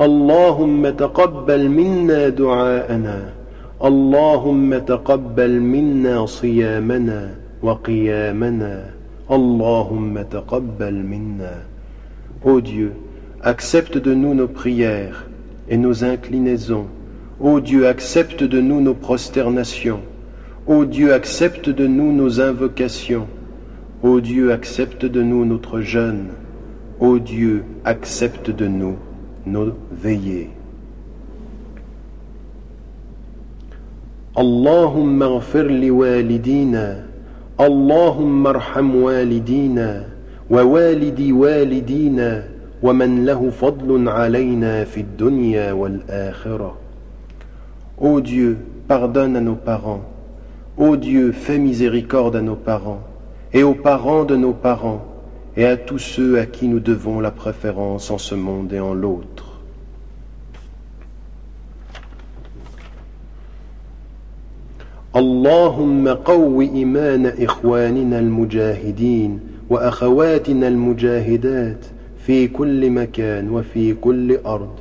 اللهم 0.00 0.88
تقبل 0.90 1.68
منا 1.68 2.28
دعاءنا. 2.28 3.18
اللهم 3.84 4.78
تقبل 4.78 5.60
منا 5.60 6.26
صيامنا 6.26 7.34
وقيامنا. 7.62 8.84
اللهم 9.30 10.22
تقبل 10.22 10.94
منا. 10.94 11.54
Ô 12.44 12.60
Dieu, 12.60 12.92
accepte 13.42 13.98
de 13.98 14.14
nous 14.14 14.34
nos 14.34 14.48
prières 14.48 15.26
et 15.68 15.76
nos 15.76 16.04
inclinaisons. 16.04 16.86
Ô 17.40 17.60
Dieu, 17.60 17.86
accepte 17.86 18.42
de 18.42 18.60
nous 18.60 18.80
nos 18.80 18.94
prosternations. 18.94 20.15
Ô 20.67 20.85
Dieu, 20.85 21.13
accepte 21.13 21.69
de 21.69 21.87
nous 21.87 22.13
nos 22.13 22.39
invocations. 22.39 23.27
Ô 24.03 24.19
Dieu, 24.19 24.51
accepte 24.51 25.05
de 25.05 25.21
nous 25.21 25.45
notre 25.45 25.81
jeûne. 25.81 26.29
Ô 26.99 27.19
Dieu, 27.19 27.63
accepte 27.83 28.51
de 28.51 28.67
nous 28.67 28.97
nos 29.45 29.73
veillées. 29.91 30.49
اللهم 34.37 35.23
اغفر 35.23 35.67
لوالدينا 35.67 37.05
اللهم 37.59 38.47
ارحم 38.47 38.95
والدينا 38.95 40.05
ووالدي 40.49 41.33
والدينا 41.33 42.43
ومن 42.83 43.25
له 43.25 43.49
فضل 43.49 44.09
علينا 44.09 44.83
في 44.83 45.01
الدنيا 45.01 45.71
والآخرة 45.71 46.77
Ô 48.01 48.19
Dieu, 48.19 48.57
pardonne 48.87 49.35
à 49.35 49.41
nos 49.41 49.55
parents. 49.55 50.01
Ô 50.78 50.96
Dieu, 50.96 51.32
fais 51.32 51.58
miséricorde 51.58 52.36
à 52.36 52.42
nos 52.42 52.54
parents, 52.54 53.00
et 53.54 53.62
aux 53.62 53.74
parents 53.74 54.26
de 54.26 54.36
nos 54.36 54.52
parents, 54.52 55.06
et 55.56 55.64
à 55.64 55.78
tous 55.78 55.98
ceux 55.98 56.38
à 56.38 56.44
qui 56.44 56.68
nous 56.68 56.80
devons 56.80 57.18
la 57.18 57.30
préférence 57.30 58.10
en 58.10 58.18
ce 58.18 58.34
monde 58.34 58.72
et 58.74 58.80
en 58.80 58.92
l'autre. 58.92 59.44
اللهم 65.16 66.08
قو 66.08 66.60
إيمان 66.60 67.26
إخواننا 67.26 68.18
المجاهدين 68.18 69.40
وأخواتنا 69.70 70.68
المجاهدات 70.68 71.86
في 72.26 72.48
كل 72.48 72.90
مكان 72.90 73.50
وفي 73.50 73.94
كل 73.94 74.38
أرض 74.46 74.74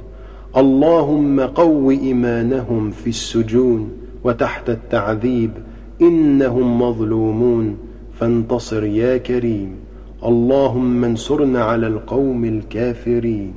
اللهم 0.58 1.42
قو 1.42 1.92
إيمانهم 1.92 2.92
في 2.92 3.10
السجون 3.10 3.92
وتحت 4.24 4.70
التعذيب 4.70 5.52
إنهم 6.01 6.83
مظلومون 6.83 7.77
فانتصر 8.21 8.85
يا 8.85 9.17
كريم 9.17 9.77
اللهم 10.25 11.05
انصرنا 11.05 11.65
على 11.65 11.87
القوم 11.87 12.45
الكافرين 12.45 13.53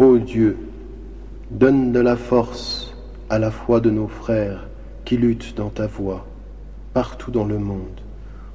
Ô 0.00 0.16
Dieu, 0.18 0.56
donne 1.50 1.90
de 1.90 1.98
la 1.98 2.14
force 2.14 2.94
à 3.28 3.40
la 3.40 3.50
foi 3.50 3.80
de 3.80 3.90
nos 3.90 4.06
frères 4.06 4.68
qui 5.04 5.16
luttent 5.16 5.56
dans 5.56 5.70
ta 5.70 5.88
voie, 5.88 6.24
partout 6.94 7.32
dans 7.32 7.44
le 7.44 7.58
monde. 7.58 8.00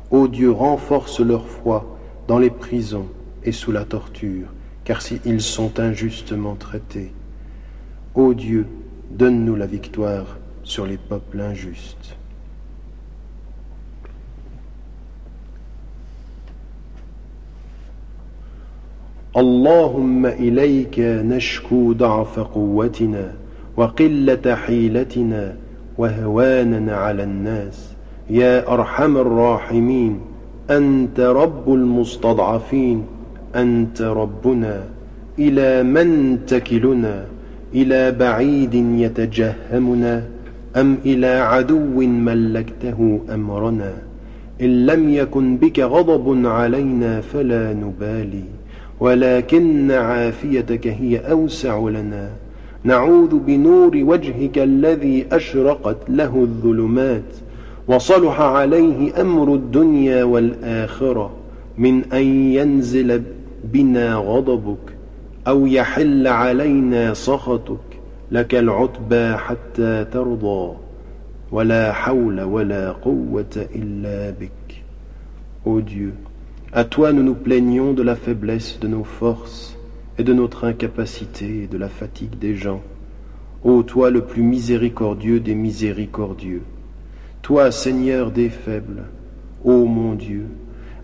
Ô 0.10 0.30
Dieu, 0.30 0.52
renforce 0.52 1.20
leur 1.20 1.46
foi 1.46 1.98
dans 2.30 2.40
les 2.40 2.50
prisons 2.50 3.08
et 3.44 3.52
sous 3.52 3.74
la 3.74 3.84
torture, 3.84 4.48
car 4.86 5.02
s'ils 5.02 5.42
sont 5.42 5.82
injustement 5.82 6.56
traités. 6.56 7.12
Ô 8.16 8.34
Dieu, 8.34 8.66
donne-nous 9.11 9.57
la 9.57 9.67
victoire 9.67 10.37
sur 10.65 10.87
les 10.87 10.99
peuples 10.99 11.41
injustes. 11.41 12.15
اللهم 19.37 20.27
إليك 20.27 20.99
نشكو 21.01 21.93
ضعف 21.93 22.39
قوتنا 22.39 23.35
وقلة 23.77 24.55
حيلتنا 24.55 25.57
وهواننا 25.99 26.97
على 26.97 27.23
الناس 27.23 27.93
يا 28.31 28.73
أرحم 28.75 29.17
الراحمين 29.17 30.21
أنت 30.71 31.21
رب 31.21 31.75
المستضعفين 31.75 33.07
أنت 33.57 34.03
ربنا 34.03 34.85
إلى 35.39 35.83
من 35.83 36.39
تكلنا 36.47 37.27
إلى 37.75 38.13
بعيد 38.13 38.75
يتجهمنا 38.75 40.23
أم 40.77 40.99
إلى 41.07 41.27
عدو 41.27 42.01
ملكته 42.01 43.21
أمرنا 43.35 43.93
إن 44.61 44.87
لم 44.87 45.11
يكن 45.11 45.57
بك 45.57 45.81
غضب 45.81 46.47
علينا 46.47 47.21
فلا 47.21 47.73
نبالي 47.73 48.45
ولكن 49.01 49.91
عافيتك 49.91 50.87
هي 50.87 51.19
أوسع 51.19 51.79
لنا 51.79 52.31
نعوذ 52.85 53.39
بنور 53.39 53.97
وجهك 53.97 54.59
الذي 54.59 55.27
أشرقت 55.33 55.97
له 56.09 56.37
الظلمات 56.37 57.23
وصلح 57.89 58.41
عليه 58.41 59.21
أمر 59.21 59.55
الدنيا 59.55 60.25
والآخرة 60.25 61.31
من 61.79 62.13
أن 62.13 62.53
ينزل 62.53 63.23
بنا 63.65 64.15
غضبك 64.15 64.98
أو 65.48 65.66
يحل 65.66 66.28
علينا 66.28 67.14
سخطك 67.14 68.00
لك 68.32 68.56
العتبى 68.56 69.36
حتى 69.38 70.06
ترضى 70.06 70.76
ولا 71.52 71.94
حول 71.94 72.42
ولا 72.42 72.92
قوة 72.92 73.68
إلا 73.76 74.30
بك 74.30 74.84
Ô 75.66 75.80
Dieu, 75.80 76.14
à 76.74 76.84
toi 76.84 77.14
nous 77.14 77.24
nous 77.24 77.36
plaignons 77.36 77.94
de 77.94 78.04
la 78.04 78.18
faiblesse 78.18 78.80
de 78.82 78.88
nos 78.90 79.06
forces 79.06 79.78
et 80.18 80.24
de 80.26 80.34
notre 80.34 80.66
incapacité 80.66 81.64
et 81.64 81.68
de 81.68 81.78
la 81.78 81.88
fatigue 81.88 82.38
des 82.38 82.56
gens. 82.56 82.82
Ô 83.64 83.82
toi 83.84 84.10
le 84.10 84.26
plus 84.26 84.44
miséricordieux 84.44 85.40
des 85.40 85.56
miséricordieux, 85.56 86.64
toi 87.42 87.72
Seigneur 87.72 88.32
des 88.32 88.50
faibles, 88.50 89.04
ô 89.64 89.86
mon 89.86 90.16
Dieu, 90.16 90.48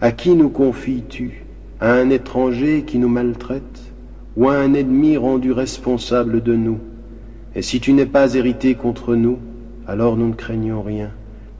à 0.02 0.12
qui 0.12 0.36
nous 0.36 0.50
confies-tu 0.50 1.46
À 1.80 1.94
un 1.94 2.10
étranger 2.10 2.84
qui 2.86 2.98
nous 2.98 3.08
maltraite 3.08 3.93
Ou 4.37 4.49
à 4.49 4.57
un 4.57 4.75
ennemi 4.75 5.17
rendu 5.17 5.53
responsable 5.53 6.43
de 6.43 6.55
nous. 6.55 6.79
Et 7.55 7.63
si 7.63 7.81
tu 7.81 7.93
n'es 7.93 8.07
pas 8.07 8.35
hérité 8.35 8.75
contre 8.75 9.15
nous, 9.15 9.39
alors 9.87 10.17
nous 10.17 10.29
ne 10.29 10.35
craignons 10.35 10.83
rien, 10.83 11.11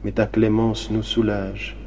mais 0.03 0.11
ta 0.11 0.25
clémence 0.25 0.91
nous 0.91 1.03
soulage. 1.03 1.77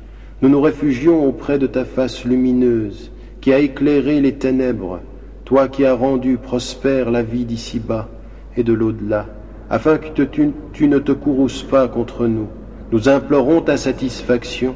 Nous 0.40 0.48
nous 0.48 0.60
réfugions 0.60 1.26
auprès 1.26 1.58
de 1.58 1.66
ta 1.66 1.84
face 1.84 2.24
lumineuse, 2.24 3.10
qui 3.40 3.52
a 3.52 3.58
éclairé 3.58 4.20
les 4.20 4.34
ténèbres, 4.34 5.00
toi 5.44 5.68
qui 5.68 5.84
as 5.84 5.94
rendu 5.94 6.38
prospère 6.38 7.10
la 7.10 7.22
vie 7.22 7.44
d'ici-bas 7.44 8.08
et 8.56 8.62
de 8.62 8.72
l'au-delà, 8.72 9.26
afin 9.70 9.98
que 9.98 10.22
tu, 10.22 10.52
tu 10.72 10.88
ne 10.88 10.98
te 10.98 11.12
courrousses 11.12 11.62
pas 11.62 11.88
contre 11.88 12.26
nous. 12.26 12.48
Nous 12.92 13.08
implorons 13.08 13.60
ta 13.60 13.76
satisfaction, 13.76 14.74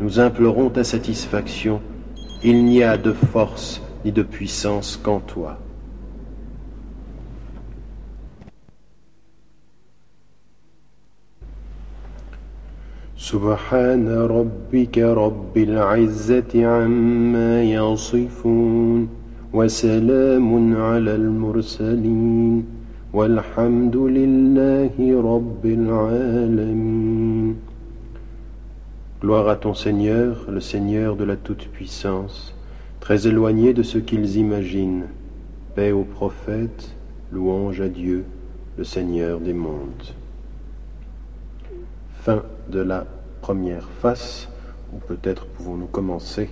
nous 0.00 0.20
implorons 0.20 0.68
ta 0.68 0.84
satisfaction. 0.84 1.80
Il 2.44 2.64
n'y 2.64 2.82
a 2.82 2.96
de 2.96 3.12
force 3.12 3.80
ni 4.05 4.11
de 4.11 4.23
puissance 4.23 4.97
qu'en 4.97 5.19
toi. 5.19 5.57
سبحان 13.23 14.07
ربك 14.09 14.97
رب 14.97 15.57
العزة 15.57 16.51
عما 16.65 17.63
يصفون 17.63 19.07
وسلام 19.53 20.75
على 20.75 21.15
المرسلين 21.15 22.65
والحمد 23.13 23.95
لله 23.95 24.95
رب 25.33 25.63
العالمين 25.65 27.55
Gloire 29.23 29.47
à 29.47 29.55
ton 29.55 29.73
Seigneur, 29.73 30.45
le 30.49 30.59
Seigneur 30.59 31.15
de 31.15 31.23
la 31.23 31.37
Toute-Puissance, 31.37 32.53
très 33.07 33.27
éloigné 33.27 33.73
de 33.73 33.83
ce 33.83 33.97
qu'ils 33.97 34.37
imaginent. 34.37 35.07
Paix 35.75 35.91
aux 35.91 36.03
prophètes, 36.03 36.95
louange 37.31 37.81
à 37.81 37.89
Dieu, 37.89 38.25
le 38.77 38.83
Seigneur 38.83 39.39
des 39.39 39.53
mondes. 39.53 40.13
Fin 42.21 42.43
de 42.69 42.79
la 42.79 43.05
première 43.41 43.89
face, 43.89 44.49
ou 44.93 44.97
peut-être 44.97 45.45
pouvons-nous 45.47 45.87
commencer 45.87 46.49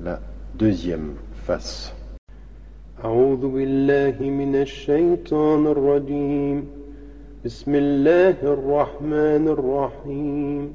la 0.00 0.20
deuxième 0.54 1.14
face. 1.46 1.94
أعوذ 3.04 3.48
بالله 3.48 4.18
من 4.30 4.54
الشيطان 4.54 5.66
الرجيم 5.66 6.64
بسم 7.44 7.74
الله 7.74 8.36
الرحمن 8.42 9.48
الرحيم 9.48 10.74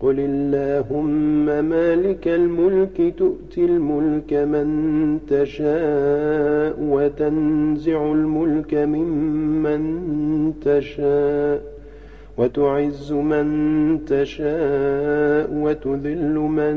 قل 0.00 0.16
اللهم 0.20 1.46
مالك 1.64 2.28
الملك 2.28 3.14
تؤتي 3.18 3.64
الملك 3.64 4.32
من 4.32 4.68
تشاء 5.28 6.76
وتنزع 6.80 8.12
الملك 8.12 8.74
ممن 8.74 9.82
تشاء 10.64 11.62
وتعز 12.38 13.12
من 13.12 13.46
تشاء 14.06 15.48
وتذل 15.52 16.34
من 16.34 16.76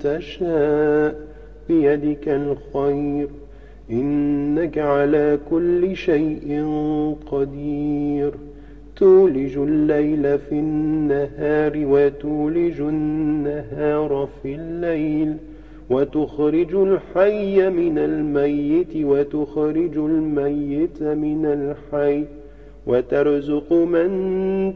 تشاء 0.00 1.14
بيدك 1.68 2.28
الخير 2.28 3.28
إنك 3.90 4.78
على 4.78 5.38
كل 5.50 5.96
شيء 5.96 6.64
قدير 7.32 8.32
تولج 8.98 9.58
الليل 9.58 10.38
في 10.38 10.52
النهار 10.52 11.72
وتولج 11.76 12.80
النهار 12.80 14.28
في 14.42 14.54
الليل 14.54 15.36
وتخرج 15.90 16.74
الحي 16.74 17.70
من 17.70 17.98
الميت 17.98 18.96
وتخرج 18.96 19.98
الميت 19.98 21.02
من 21.02 21.46
الحي 21.46 22.24
وترزق 22.86 23.72
من 23.72 24.08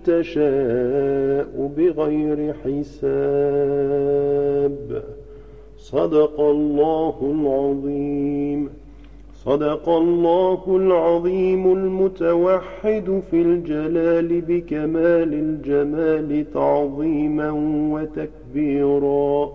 تشاء 0.05 1.71
بغير 1.77 2.55
حساب. 2.65 3.93
صدق 5.79 6.41
الله 6.41 7.17
العظيم. 7.23 8.82
صدق 9.45 9.89
الله 9.89 10.63
العظيم 10.69 11.73
المتوحد 11.73 13.23
في 13.31 13.43
الجلال 13.43 14.41
بكمال 14.41 15.35
الجمال 15.35 16.53
تعظيما 16.55 17.51
وتكبيرا. 17.93 19.53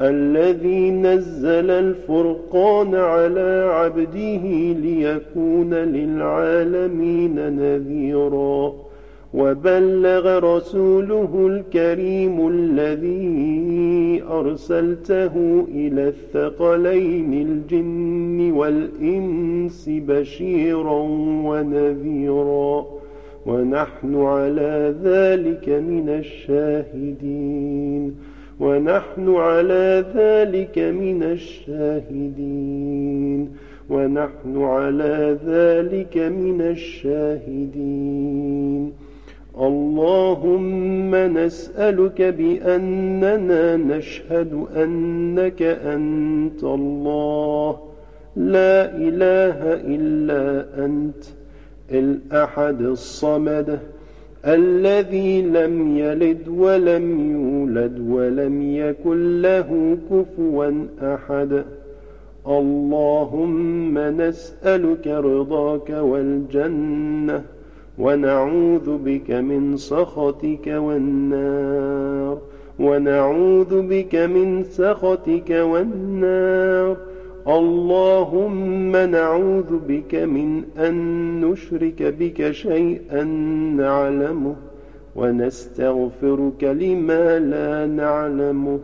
الذي 0.00 0.90
نزل 0.90 1.70
الفرقان 1.70 2.94
على 2.94 3.68
عبده 3.72 4.44
ليكون 4.80 5.74
للعالمين 5.74 7.34
نذيرا. 7.56 8.87
وبلغ 9.34 10.56
رسوله 10.56 11.46
الكريم 11.46 12.48
الذي 12.48 14.22
أرسلته 14.30 15.66
إلى 15.74 16.08
الثقلين 16.08 17.32
الجن 17.32 18.52
والإنس 18.52 19.88
بشيرا 19.88 21.02
ونذيرا 21.44 22.86
ونحن 23.46 24.16
على 24.16 24.94
ذلك 25.02 25.68
من 25.68 26.08
الشاهدين. 26.08 28.14
ونحن 28.60 29.34
على 29.34 30.04
ذلك 30.14 30.78
من 30.78 31.22
الشاهدين. 31.22 33.48
ونحن 33.90 34.62
على 34.62 35.38
ذلك 35.46 36.16
من 36.16 36.60
الشاهدين. 36.60 37.88
اللهم 39.60 41.14
نسألك 41.14 42.22
بأننا 42.22 43.76
نشهد 43.76 44.66
أنك 44.76 45.62
أنت 45.62 46.64
الله. 46.64 47.78
لا 48.36 48.96
إله 48.96 49.58
إلا 49.94 50.64
أنت 50.84 51.24
الأحد 51.90 52.82
الصمد 52.82 53.78
الذي 54.46 55.42
لم 55.42 55.98
يلد 55.98 56.48
ولم 56.48 57.06
يولد 57.32 57.98
ولم 58.08 58.62
يكن 58.62 59.42
له 59.42 59.98
كفوا 60.10 60.86
أحد. 61.02 61.64
اللهم 62.46 63.98
نسألك 63.98 65.06
رضاك 65.06 65.90
والجنة 65.90 67.42
ونعوذ 67.98 68.96
بك 68.96 69.30
من 69.30 69.76
سخطك 69.76 70.66
والنار. 70.66 72.38
ونعوذ 72.80 73.82
بك 73.82 74.14
من 74.14 74.64
سخطك 74.64 75.50
والنار. 75.50 76.96
اللهم 77.48 78.96
نعوذ 78.96 79.78
بك 79.88 80.14
من 80.14 80.62
أن 80.78 80.94
نشرك 81.40 82.02
بك 82.02 82.50
شيئا 82.50 83.24
نعلمه 83.76 84.54
ونستغفرك 85.16 86.64
لما 86.64 87.38
لا 87.38 87.86
نعلمه. 87.86 88.78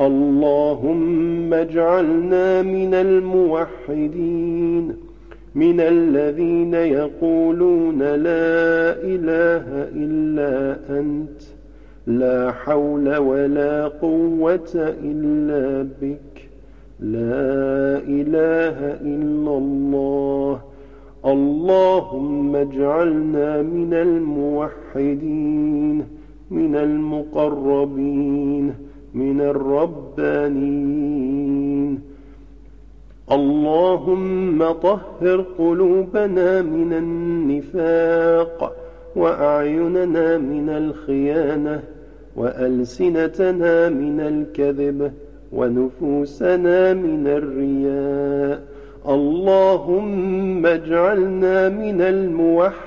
اللهم 0.00 1.54
اجعلنا 1.54 2.62
من 2.62 2.94
الموحدين. 2.94 5.09
من 5.54 5.80
الذين 5.80 6.74
يقولون 6.74 7.98
لا 7.98 8.92
إله 9.02 9.88
إلا 9.94 10.78
أنت 10.98 11.42
لا 12.06 12.52
حول 12.52 13.16
ولا 13.16 13.88
قوة 13.88 14.94
إلا 15.04 15.88
بك 16.02 16.48
لا 17.00 17.98
إله 17.98 18.78
إلا 19.02 19.58
الله. 19.58 20.60
اللهم 21.24 22.56
اجعلنا 22.56 23.62
من 23.62 23.94
الموحدين 23.94 25.40
من 26.50 26.76
المقربين 26.76 28.74
من 29.14 29.40
الربانين 30.60 31.30
اللهم 33.32 34.72
طهر 34.72 35.44
قلوبنا 35.58 36.62
من 36.62 36.92
النفاق 36.92 38.76
وأعيننا 39.16 40.38
من 40.38 40.68
الخيانة 40.68 41.82
وألسنتنا 42.36 43.88
من 43.88 44.20
الكذب 44.20 45.12
ونفوسنا 45.52 46.94
من 46.94 47.26
الرياء. 47.26 48.62
اللهم 49.08 50.66
اجعلنا 50.66 51.68
من 51.68 52.00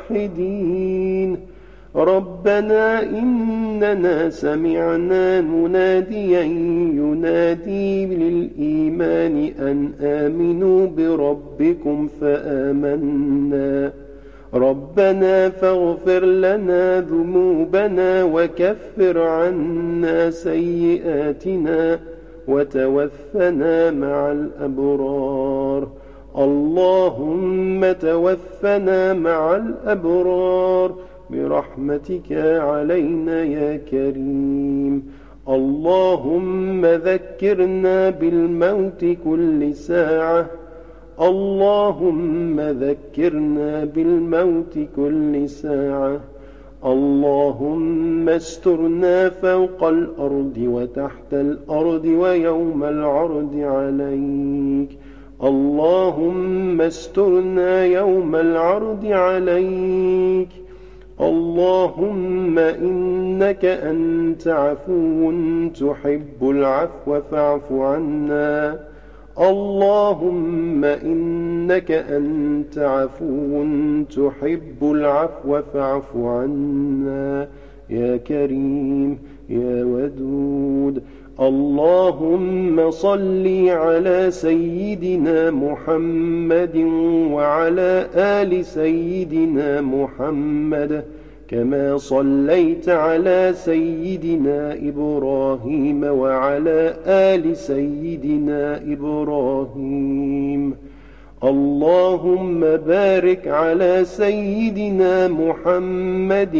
الموحدين. 0.08 1.38
ربنا 1.96 3.04
إننا 3.04 4.30
سمعنا 4.30 5.42
مناديا 5.42 6.42
ينادي 6.42 8.06
للإيمان 8.06 9.52
أن 9.60 9.92
آمنوا 10.02 10.88
بربكم 10.88 12.08
فآمنا. 12.22 13.92
ربنا 14.54 15.50
فاغفر 15.50 16.26
لنا 16.26 17.02
ذنوبنا 17.02 18.24
وكفر 18.24 19.22
عنا 19.22 20.30
سيئاتنا 20.30 22.00
وتوفنا 22.48 23.92
مع 23.92 24.32
الأبرار. 24.32 25.88
اللهم 26.38 27.92
توفنا 27.92 29.14
مع 29.14 29.56
الأبرار. 29.56 30.96
برحمتك 31.30 32.32
علينا 32.60 33.44
يا 33.44 33.78
كريم. 33.78 35.04
اللهم 35.50 36.86
ذكرنا 36.86 38.10
بالموت 38.10 39.06
كل 39.26 39.74
ساعة. 39.74 40.46
اللهم 41.22 42.60
ذكرنا 42.60 43.86
بالموت 43.86 44.80
كل 44.96 45.50
ساعة. 45.50 46.20
اللهم 46.86 48.30
استرنا 48.30 49.30
فوق 49.30 49.84
الأرض 49.84 50.58
وتحت 50.58 51.34
الأرض 51.34 52.06
ويوم 52.06 52.84
العرض 52.84 53.56
عليك. 53.56 54.90
اللهم 55.44 56.82
استرنا 56.82 57.86
يوم 57.86 58.36
العرض 58.36 59.06
عليك. 59.06 60.63
اللهم 61.22 62.60
إنك 62.60 63.66
أنت 63.66 64.48
عفو 64.48 65.32
تحب 65.70 66.50
العفو 66.50 67.22
فاعف 67.32 67.72
عنا. 67.72 68.80
اللهم 69.40 70.86
إنك 70.86 71.92
أنت 71.92 72.78
عفو 72.78 73.66
تحب 74.16 74.84
العفو 74.84 75.62
فاعف 75.74 76.18
عنا. 76.18 77.48
يا 77.90 78.18
كريم 78.18 79.20
يا 79.50 79.84
ودود 79.84 81.04
اللهم 81.40 82.92
صل 82.92 83.68
على 83.70 84.32
سيدنا 84.32 85.52
محمد 85.52 86.78
وعلى 87.32 88.08
آل 88.16 88.66
سيدنا 88.66 89.82
محمد 89.82 91.04
كما 91.48 91.98
صليت 91.98 92.90
على 92.90 93.52
سيدنا 93.54 94.74
إبراهيم 94.74 96.04
وعلى 96.04 96.96
آل 97.06 97.58
سيدنا 97.58 98.82
إبراهيم. 98.94 100.74
اللهم 101.44 102.60
بارك 102.60 103.48
على 103.48 104.06
سيدنا 104.06 105.28
محمد 105.28 106.56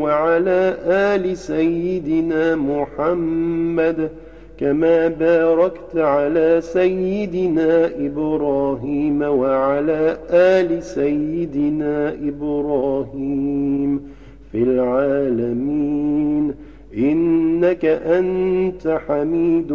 وعلى 0.00 0.76
آل 0.86 1.36
سيدنا 1.36 2.56
محمد 2.56 4.10
كما 4.60 5.08
باركت 5.08 5.96
على 5.96 6.60
سيدنا 6.60 7.90
إبراهيم 7.98 9.22
وعلى 9.22 10.18
آل 10.30 10.82
سيدنا 10.82 12.14
إبراهيم 12.22 14.00
في 14.52 14.62
العالمين. 14.62 16.54
إنك 16.98 17.84
أنت 17.84 19.00
حميد 19.08 19.72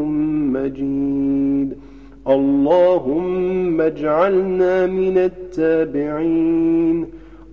مجيد. 0.53 1.92
اللهم 2.27 3.81
اجعلنا 3.81 4.85
من 4.85 5.17
التابعين. 5.17 7.05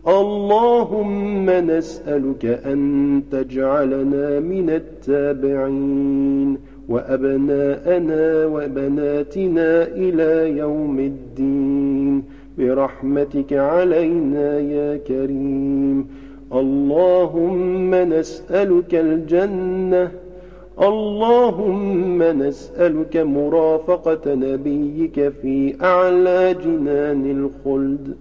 اللهم 0.09 1.51
نسألك 1.51 2.45
أن 2.45 3.23
تجعلنا 3.31 4.41
من 4.41 4.71
التابعين. 4.71 6.59
وأبناءنا 6.89 8.47
وبناتنا 8.47 9.83
إلى 9.83 10.59
يوم 10.59 10.99
الدين. 10.99 12.25
برحمتك 12.59 13.53
علينا 13.53 14.59
يا 14.59 14.97
كريم. 14.97 16.07
اللهم 16.53 17.95
نسألك 17.95 18.95
الجنة 18.95 20.11
اللهم 20.83 22.23
نسألك 22.23 23.17
مرافقة 23.17 24.35
نبيك 24.35 25.29
في 25.43 25.75
أعلى 25.83 26.57
جنان 26.65 27.51
الخلد. 27.67 28.17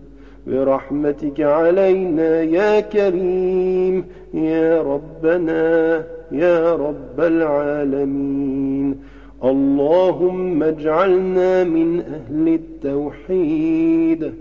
برحمتك 0.48 1.42
علينا 1.42 2.42
يا 2.42 2.80
كريم. 2.80 4.06
يا 4.34 4.82
ربنا 4.82 6.04
يا 6.32 6.76
رب 6.76 7.20
العالمين. 7.20 8.96
اللهم 9.44 10.64
اجعلنا 10.64 11.64
من 11.64 12.00
أهل 12.00 12.48
التوحيد. 12.48 14.34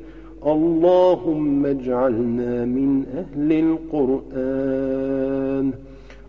اللهم 0.46 1.66
اجعلنا 1.66 2.64
من 2.64 3.04
أهل 3.14 3.78
القرآن. 3.92 5.72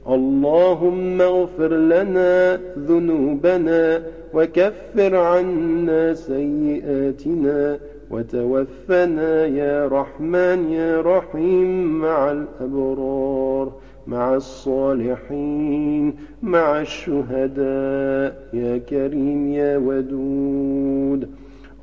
اللهم 0.10 1.22
اغفر 1.22 1.74
لنا 1.74 2.60
ذنوبنا 2.78 4.04
وكفر 4.34 5.15
عنا 5.15 6.13
سيئاتنا 6.13 7.80
وتوفنا 8.12 9.45
يا 9.45 9.88
رحمن 9.88 10.72
يا 10.72 11.02
رحيم 11.02 12.00
مع 12.02 12.32
الأبرار 12.32 13.72
مع 14.08 14.36
الصالحين 14.36 16.15
مع 16.43 16.82
الشهداء 16.82 18.48
يا 18.54 18.78
كريم 18.78 19.54
يا 19.54 19.78
ودود 19.78 21.30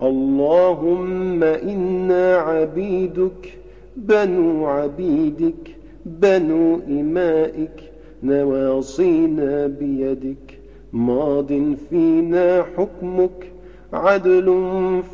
اللهم 0.02 1.42
إنا 1.44 2.36
عبيدك 2.36 3.58
بنو 3.96 4.66
عبيدك 4.66 5.76
بنو 6.06 6.80
إمائك 6.88 7.85
نواصينا 8.26 9.66
بيدك 9.66 10.58
ماض 10.92 11.52
فينا 11.90 12.64
حكمك 12.76 13.52
عدل 13.92 14.48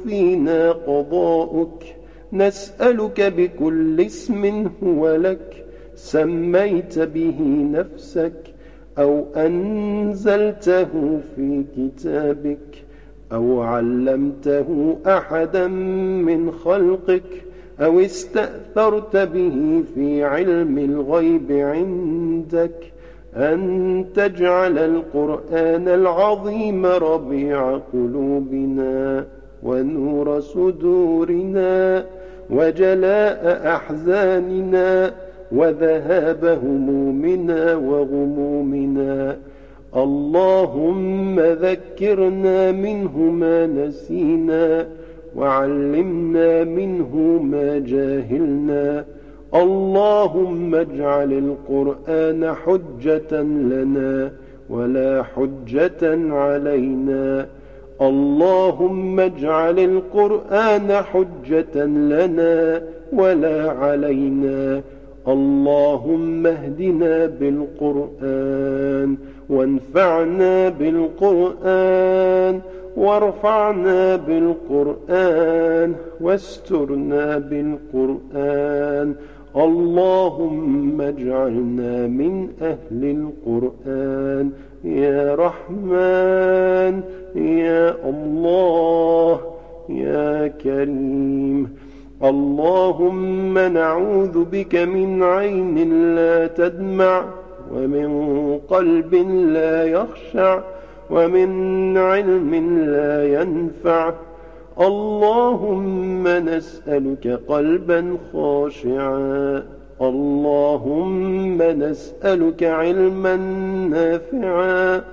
فينا 0.05 0.73
قضاؤك. 0.73 1.85
نسألك 2.33 3.21
بكل 3.21 4.01
اسم 4.01 4.71
هو 4.85 5.17
لك 5.17 5.65
سميت 5.95 6.99
به 6.99 7.39
نفسك 7.73 8.33
أو 8.99 9.25
أنزلته 9.37 11.21
في 11.37 11.65
كتابك 11.77 12.85
أو 13.33 13.61
علمته 13.61 14.97
أحدا 15.07 15.69
من 16.29 16.51
خلقك 16.53 17.45
أو 17.81 18.01
استأثرت 18.01 19.17
به 19.17 19.83
في 19.95 20.25
علم 20.25 20.79
الغيب 20.79 21.53
عندك. 21.53 22.92
أن 23.37 24.05
تجعل 24.15 24.79
القرآن 24.79 25.89
العظيم 25.89 26.87
ربيع 26.87 27.79
قلوبنا 27.93 29.25
ونور 29.63 30.41
صدورنا 30.41 32.05
وجلاء 32.51 33.67
أحزاننا 33.77 35.13
وذهاب 35.53 36.45
همومنا 36.45 37.77
وغمومنا. 37.77 39.37
اللهم 39.97 41.41
ذكرنا 41.41 42.73
منه 42.73 43.19
ما 43.19 43.67
نسينا 43.67 44.87
وعلمنا 45.37 46.65
منه 46.65 47.41
ما 47.43 47.79
جاهلنا 47.79 49.05
اللهم 49.55 50.75
اجعل 50.75 51.33
القرآن 51.33 52.55
حجة 52.55 53.43
لنا 53.43 54.33
ولا 54.71 55.23
حجة 55.23 56.33
علينا. 56.33 57.47
اللهم 58.01 59.21
اجعل 59.21 59.79
القرآن 59.79 60.93
حجة 60.93 61.85
لنا 61.85 62.83
ولا 63.13 63.71
علينا. 63.71 64.81
اللهم 65.29 66.47
اهدنا 66.47 67.27
بالقرآن 67.27 69.17
وانفعنا 69.51 70.69
بالقرآن 70.69 72.61
وارفعنا 72.97 74.17
بالقرآن 74.17 75.95
واسترنا 76.21 77.39
بالقرآن 77.39 79.15
اللهم 79.57 81.01
اجعلنا 81.01 82.07
من 82.07 82.49
أهل 82.63 83.31
القرآن. 83.47 84.51
يا 84.85 85.35
رحمن 85.35 87.01
يا 87.37 87.95
الله 88.09 89.41
يا 89.89 90.49
كريم. 90.49 91.77
اللهم 92.25 93.59
نعوذ 93.59 94.45
بك 94.45 94.75
من 94.75 95.23
عين 95.23 96.15
لا 96.15 96.47
تدمع 96.47 97.25
ومن 97.75 98.09
قلب 98.69 99.15
لا 99.53 99.85
يخشع 99.85 100.61
ومن 101.11 101.97
علم 101.97 102.55
لا 102.87 103.43
ينفع. 103.43 104.13
اللهم 104.81 106.29
نسألك 106.29 107.41
قلبا 107.49 108.17
خاشعا. 108.33 109.63
اللهم 110.03 111.63
نسألك 111.63 112.63
علما 112.63 113.37
نافعا. 113.91 115.05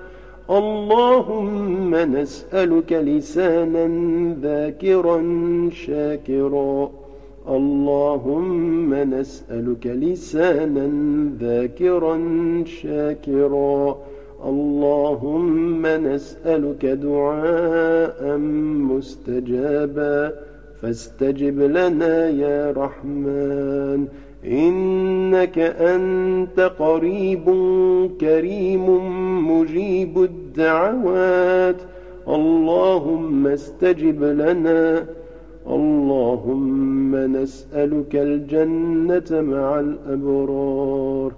اللهم 0.49 1.95
نسألك 1.95 2.93
لسانا 2.93 3.87
ذاكرا 4.41 5.23
شاكرا. 5.71 6.89
اللهم 7.49 8.93
نسألك 8.93 9.87
لسانا 9.87 10.89
ذاكرا 11.39 12.19
شاكرا. 12.65 13.97
اللهم 14.45 15.87
نسألك 15.87 16.85
دعاء 16.85 18.37
مستجابا. 18.91 20.31
فاستجب 20.81 21.59
لنا 21.59 22.29
يا 22.29 22.73
رحمن. 22.77 24.07
إنك 24.45 25.59
أنت 25.59 26.71
قريب 26.79 27.45
كريم 28.21 28.85
مجيب 29.51 30.23
الدعوات. 30.23 31.75
اللهم 32.27 33.47
استجب 33.47 34.23
لنا. 34.23 35.05
اللهم 35.67 37.15
نسألك 37.15 38.15
الجنة 38.15 39.41
مع 39.41 39.79
الأبرار. 39.79 41.31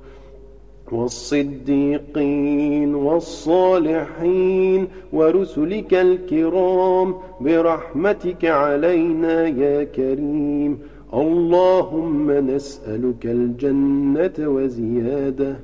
والصديقين 0.92 2.96
والصالحين 2.96 4.88
ورسلك 5.14 5.94
الكرام 5.94 7.16
برحمتك 7.42 8.46
علينا 8.46 9.48
يا 9.48 9.84
كريم. 9.84 10.80
اللهم 11.14 12.32
نسألك 12.32 13.26
الجنة 13.26 14.34
وزيادة 14.40 15.56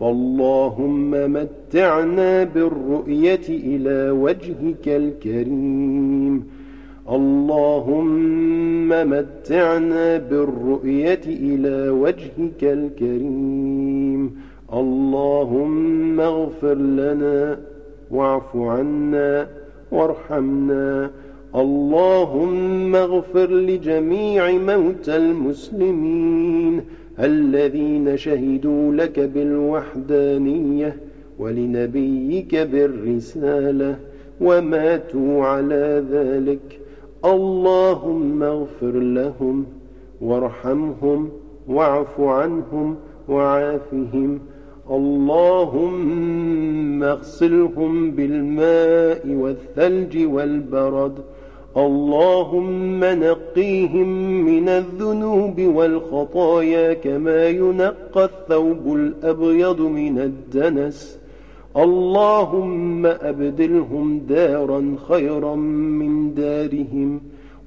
فاللهم 0.00 1.10
متعنا 1.10 2.44
بالرؤية 2.44 3.48
إلى 3.48 4.10
وجهك 4.10 4.86
الكريم. 4.86 6.44
اللهم 7.10 8.88
متعنا 8.88 10.16
بالرؤية 10.16 11.20
إلى 11.26 11.90
وجهك 11.90 12.62
الكريم. 12.62 14.36
اللهم 14.74 16.20
اغفر 16.20 16.74
لنا 16.74 17.58
واعف 18.10 18.56
عنا 18.56 19.46
وارحمنا. 19.92 21.10
اللهم 21.54 22.96
اغفر 22.96 23.50
لجميع 23.50 24.52
موتى 24.52 25.16
المسلمين 25.16 26.80
الذين 27.20 28.16
شهدوا 28.16 28.92
لك 28.92 29.20
بالوحدانية 29.20 30.96
ولنبيك 31.38 32.54
بالرسالة 32.54 33.96
وماتوا 34.40 35.44
على 35.44 36.04
ذلك. 36.10 36.80
اللهم 37.24 38.42
اغفر 38.42 38.92
لهم 38.92 39.66
وارحمهم 40.20 41.30
واعف 41.68 42.20
عنهم 42.20 42.96
وعافهم. 43.28 44.38
اللهم 44.90 46.22
اغسلهم 47.02 48.10
بالماء 48.10 49.26
والثلج 49.26 50.26
والبرد. 50.26 51.12
اللهم 51.76 53.04
نقيهم 53.04 54.08
من 54.44 54.68
الذنوب 54.68 55.60
والخطايا 55.60 56.94
كما 56.94 57.48
ينقى 57.48 58.24
الثوب 58.24 58.94
الأبيض 58.94 59.80
من 59.80 60.18
الدنس. 60.18 61.18
اللهم 61.76 63.06
أبدلهم 63.06 64.18
دارا 64.28 64.96
خيرا 65.08 65.54
من 66.00 66.34
دارهم 66.34 67.20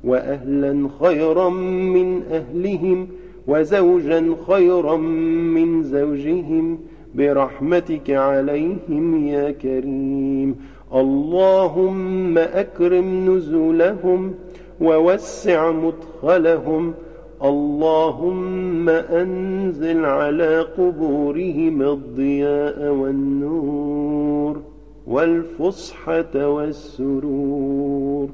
وأهلا 0.03 0.89
خيرا 0.99 1.49
من 1.49 2.21
أهلهم 2.31 3.07
وزوجا 3.47 4.35
خيرا 4.47 4.97
من 4.97 5.83
زوجهم. 5.83 6.79
برحمتك 7.15 8.09
عليهم 8.09 9.27
يا 9.27 9.51
كريم. 9.51 10.55
اللهم 10.95 12.37
أكرم 12.37 13.35
نزولهم 13.35 14.33
ووسع 14.81 15.71
مدخلهم. 15.71 16.93
اللهم 17.43 18.89
أنزل 18.89 20.05
على 20.05 20.59
قبورهم 20.77 21.81
الضياء 21.81 22.93
والنور 22.93 24.61
والفصحة 25.07 26.47
والسرور. 26.47 28.29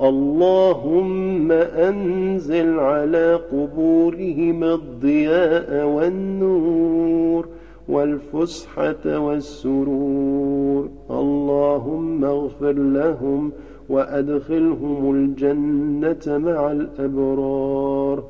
اللهم 0.00 1.52
أنزل 1.52 2.78
على 2.78 3.40
قبورهم 3.52 4.64
الضياء 4.64 5.86
والنور 5.86 7.48
والفسحة 7.88 9.18
والسرور. 9.18 10.88
اللهم 11.10 12.24
اغفر 12.24 12.72
لهم 12.72 13.52
وأدخلهم 13.88 15.14
الجنة 15.14 16.38
مع 16.38 16.72
الأبرار. 16.72 18.24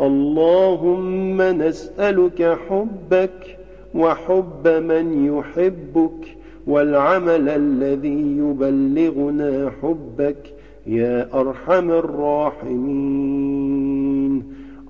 اللهم 0.00 1.42
نسألك 1.42 2.58
حبك 2.68 3.58
وحب 3.94 4.68
من 4.68 5.26
يحبك 5.26 6.36
والعمل 6.66 7.48
الذي 7.48 8.36
يبلغنا 8.38 9.70
حبك 9.82 10.54
يا 10.86 11.40
أرحم 11.40 11.90
الراحمين. 11.90 13.59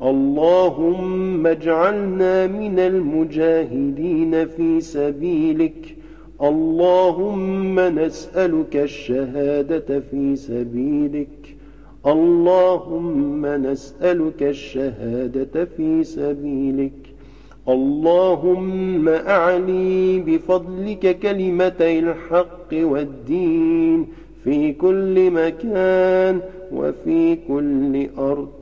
اللهم 0.02 1.46
اجعلنا 1.46 2.46
من 2.46 2.78
المجاهدين 2.78 4.46
في 4.46 4.80
سبيلك. 4.80 5.96
اللهم 6.42 7.80
نسألك 7.80 8.76
الشهادة 8.76 10.00
في 10.10 10.36
سبيلك. 10.36 11.56
اللهم 12.06 13.46
نسألك 13.46 14.42
الشهادة 14.42 15.64
في 15.64 16.04
سبيلك. 16.04 16.92
اللهم 17.68 19.08
أعلي 19.08 20.18
بفضلك 20.18 21.18
كلمتي 21.18 21.98
الحق 21.98 22.68
والدين 22.72 24.06
في 24.44 24.72
كل 24.72 25.30
مكان 25.30 26.40
وفي 26.72 27.36
كل 27.48 28.06
أرض. 28.18 28.59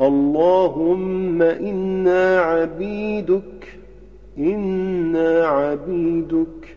اللهم 0.00 1.42
إنا 1.42 2.40
عبيدك 2.40 3.78
إنا 4.38 5.46
عبيدك. 5.46 6.76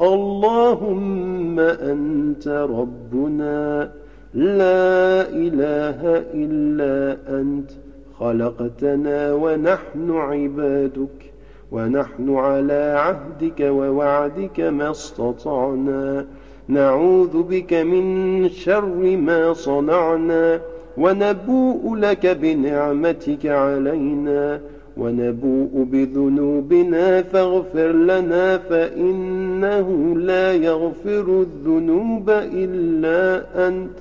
اللهم 0.00 1.60
أنت 1.60 2.48
ربنا 2.48 3.90
لا 4.34 5.28
إله 5.28 6.24
إلا 6.34 7.18
أنت. 7.40 7.70
خلقتنا 8.18 9.34
ونحن 9.34 10.10
عبادك 10.10 11.32
ونحن 11.72 12.36
على 12.36 12.94
عهدك 12.98 13.60
ووعدك 13.60 14.60
ما 14.60 14.90
استطعنا. 14.90 16.26
نعوذ 16.68 17.42
بك 17.42 17.74
من 17.74 18.48
شر 18.48 19.16
ما 19.16 19.52
صنعنا. 19.52 20.60
ونبوء 20.98 21.96
لك 21.96 22.26
بنعمتك 22.26 23.46
علينا 23.46 24.60
ونبوء 24.96 25.86
بذنوبنا 25.92 27.22
فاغفر 27.22 27.92
لنا 27.92 28.58
فإنه 28.58 30.16
لا 30.16 30.52
يغفر 30.52 31.46
الذنوب 31.46 32.30
إلا 32.30 33.44
أنت 33.68 33.96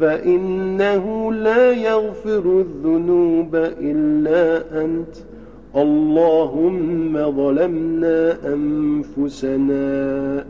فإنه 0.00 1.32
لا 1.32 1.72
يغفر 1.72 2.60
الذنوب 2.60 3.56
إلا 3.80 4.62
أنت. 4.84 5.16
اللهم 5.76 7.12
ظلمنا 7.30 8.36
أنفسنا 8.54 10.44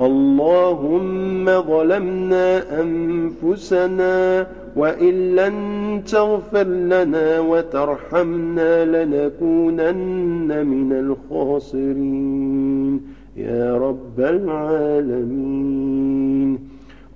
اللهم 0.00 1.44
ظلمنا 1.62 2.80
أنفسنا 2.80 4.46
وإن 4.76 5.36
لن 5.36 6.02
تغفر 6.06 6.64
لنا 6.64 7.40
وترحمنا 7.40 8.84
لنكونن 8.84 10.66
من 10.66 10.92
الخاسرين. 10.92 13.00
يا 13.36 13.76
رب 13.76 14.20
العالمين. 14.20 15.86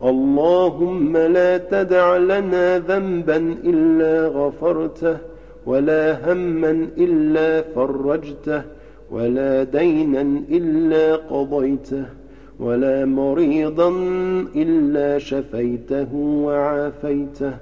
اللهم 0.05 1.17
لا 1.17 1.59
تدع 1.59 2.17
لنا 2.17 2.79
ذنبا 2.79 3.37
إلا 3.65 4.29
غفرته 4.29 5.17
ولا 5.67 6.33
هما 6.33 6.89
إلا 6.99 7.63
فرجته 7.63 8.63
ولا 9.11 9.63
دينا 9.63 10.43
إلا 10.51 11.17
قضيته. 11.17 12.05
ولا 12.61 13.05
مريضا 13.05 13.89
إلا 14.57 15.19
شفيته 15.19 16.15
وعافيته 16.15 17.53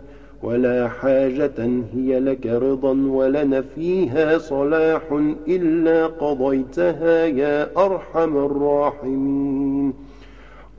ولا 0.42 0.88
حاجة 0.88 1.70
هي 1.94 2.20
لك 2.20 2.46
رضا 2.46 2.92
ولنا 3.08 3.64
فيها 3.74 4.38
صلاح 4.38 5.02
إلا 5.48 6.06
قضيتها 6.06 7.26
يا 7.26 7.68
أرحم 7.86 8.36
الراحمين. 8.36 9.94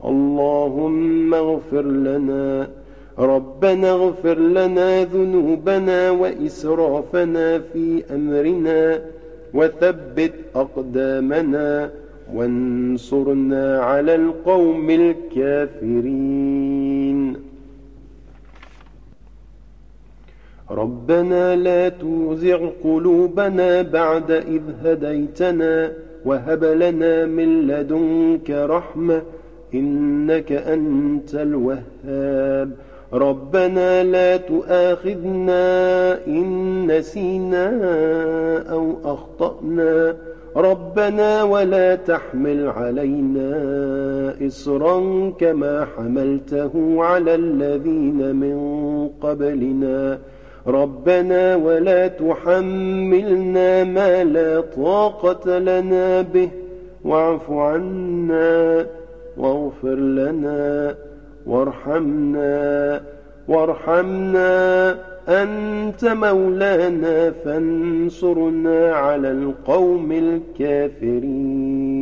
اللهم 0.05 1.34
اغفر 1.34 1.82
لنا 1.82 2.67
ربنا 3.20 3.91
اغفر 3.91 4.39
لنا 4.39 5.03
ذنوبنا 5.03 6.11
وإسرافنا 6.11 7.59
في 7.59 8.03
أمرنا 8.15 9.01
وثبت 9.53 10.34
أقدامنا 10.55 11.89
وانصرنا 12.36 13.80
على 13.80 14.15
القوم 14.15 14.89
الكافرين. 14.89 16.39
ربنا 20.71 21.55
لا 21.55 21.89
توزع 21.89 22.69
قلوبنا 22.84 23.82
بعد 23.82 24.32
إذ 24.32 24.61
هديتنا 24.84 25.91
وهب 26.25 26.63
لنا 26.63 27.25
من 27.25 27.67
لدنك 27.67 28.49
رحمة 28.49 29.21
إنك 29.73 30.51
أنت 30.51 31.36
الوهاب. 31.36 32.71
ربنا 33.13 34.03
لا 34.03 34.38
تؤاخذنا 34.38 35.63
إن 36.27 36.88
نسينا 36.91 37.67
أو 38.69 38.95
أخطأنا. 39.05 40.15
ربنا 40.56 41.43
ولا 41.43 41.95
تحمل 41.95 42.68
علينا 42.68 43.54
إصرا 44.47 45.30
كما 45.39 45.88
حملته 45.97 46.95
على 47.00 47.36
الذين 47.36 48.36
من 48.36 48.58
قبلنا. 49.22 50.20
ربنا 50.68 51.56
ولا 51.56 52.08
تحملنا 52.08 53.84
ما 53.84 54.24
لا 54.24 54.62
طاقة 54.62 55.60
لنا 55.60 56.22
به. 56.22 56.50
واعف 57.04 57.52
عنا 57.52 58.86
واغفر 59.38 59.95
لنا 59.95 60.95
وارحمنا. 61.45 63.02
وارحمنا 63.47 64.95
أنت 65.30 66.05
مولانا 66.05 67.32
فانصرنا 67.32 68.95
على 68.95 69.32
القوم 69.32 70.11
الكافرين. 70.11 71.99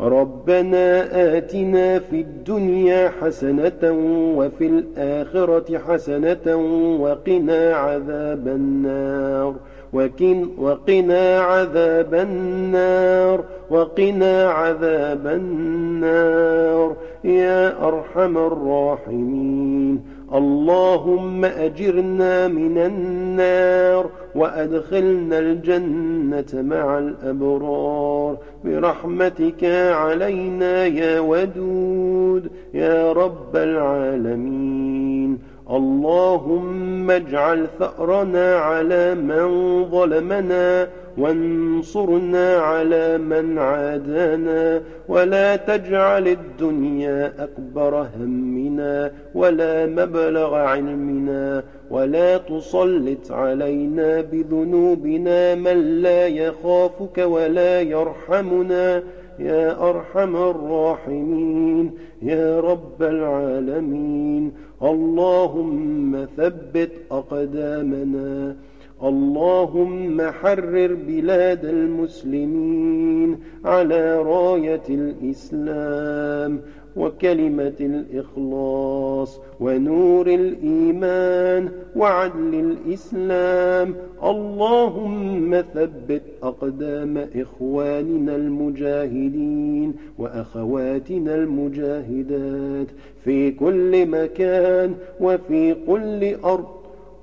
ربنا 0.00 1.08
آتنا 1.36 1.98
في 1.98 2.20
الدنيا 2.20 3.12
حسنة 3.20 3.92
وفي 4.36 4.66
الآخرة 4.66 5.78
حسنة 5.78 6.56
وقنا 7.00 7.74
عذاب 7.74 8.48
النار. 8.48 9.54
وكن 9.92 10.48
وقنا 10.58 11.40
عذاب 11.40 12.14
النار. 12.14 13.44
وقنا 13.70 14.50
عذاب 14.50 15.26
النار. 15.26 16.96
يا 17.24 17.88
أرحم 17.88 18.38
الراحمين. 18.38 20.00
اللهم 20.34 21.44
أجرنا 21.44 22.48
من 22.48 22.78
النار 22.78 24.10
وأدخلنا 24.34 25.38
الجنة 25.38 26.62
مع 26.62 26.98
الأبرار. 26.98 28.36
برحمتك 28.64 29.64
علينا 29.94 30.86
يا 30.86 31.20
ودود 31.20 32.50
يا 32.74 33.12
رب 33.12 33.56
العالمين. 33.56 35.38
اللهم 35.72 37.10
اجعل 37.10 37.66
ثأرنا 37.78 38.56
على 38.56 39.14
من 39.14 39.48
ظلمنا 39.90 40.88
وانصرنا 41.18 42.56
على 42.56 43.18
من 43.18 43.58
عادانا 43.58 44.82
ولا 45.08 45.56
تجعل 45.56 46.28
الدنيا 46.28 47.32
أكبر 47.38 48.06
همنا 48.18 49.12
ولا 49.34 49.86
مبلغ 49.86 50.54
علمنا 50.54 51.62
ولا 51.90 52.38
تسلط 52.38 53.32
علينا 53.32 54.20
بذنوبنا 54.20 55.54
من 55.54 56.02
لا 56.02 56.26
يخافك 56.26 57.18
ولا 57.18 57.80
يرحمنا 57.80 59.02
يا 59.38 59.90
أرحم 59.90 60.36
الراحمين 60.36 61.90
يا 62.22 62.60
رب 62.60 63.02
العالمين 63.02 64.52
اللهم 64.82 66.26
ثبت 66.36 66.90
أقدامنا. 67.10 68.56
اللهم 69.02 70.22
حرر 70.22 70.94
بلاد 71.08 71.64
المسلمين 71.64 73.38
على 73.64 74.22
راية 74.22 74.82
الإسلام. 74.90 76.60
وكلمة 76.96 77.72
الإخلاص 77.80 79.40
ونور 79.60 80.26
الإيمان 80.26 81.68
وعدل 81.96 82.54
الإسلام. 82.54 83.94
اللهم 84.24 85.64
ثبت 85.74 86.22
أقدام 86.42 87.26
إخواننا 87.36 88.36
المجاهدين 88.36 89.94
وأخواتنا 90.18 91.34
المجاهدات 91.34 92.86
في 93.24 93.50
كل 93.50 94.06
مكان 94.06 94.94
وفي 95.20 95.76
كل 95.86 96.34
أرض. 96.44 96.66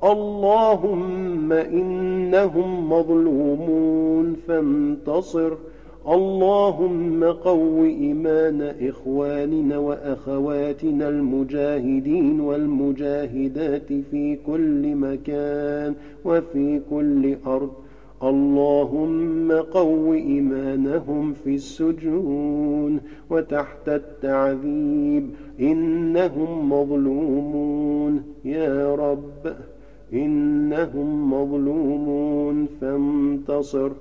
اللهم 0.04 1.54
إنهم 1.54 2.90
مظلومون 2.90 4.36
فانتصر. 4.48 5.54
اللهم 6.10 7.24
قو 7.24 7.84
إيمان 7.84 8.62
إخواننا 8.62 9.78
وأخواتنا 9.78 11.10
المجاهدين 11.10 12.40
والمجاهدات 12.40 13.94
في 14.12 14.38
كل 14.48 14.96
مكان 14.96 15.96
وفي 16.26 16.82
كل 16.90 17.36
أرض. 17.48 17.70
اللهم 18.24 19.52
قو 19.52 20.14
إيمانهم 20.14 21.34
في 21.34 21.56
السجون 21.56 23.00
وتحت 23.30 23.90
التعذيب. 23.90 25.30
إنهم 25.60 26.70
مظلومون 26.70 28.24
يا 28.46 28.96
رب. 28.96 29.56
إنهم 30.14 31.34
مظلومون. 31.34 32.68
فانتصر. 32.82 33.92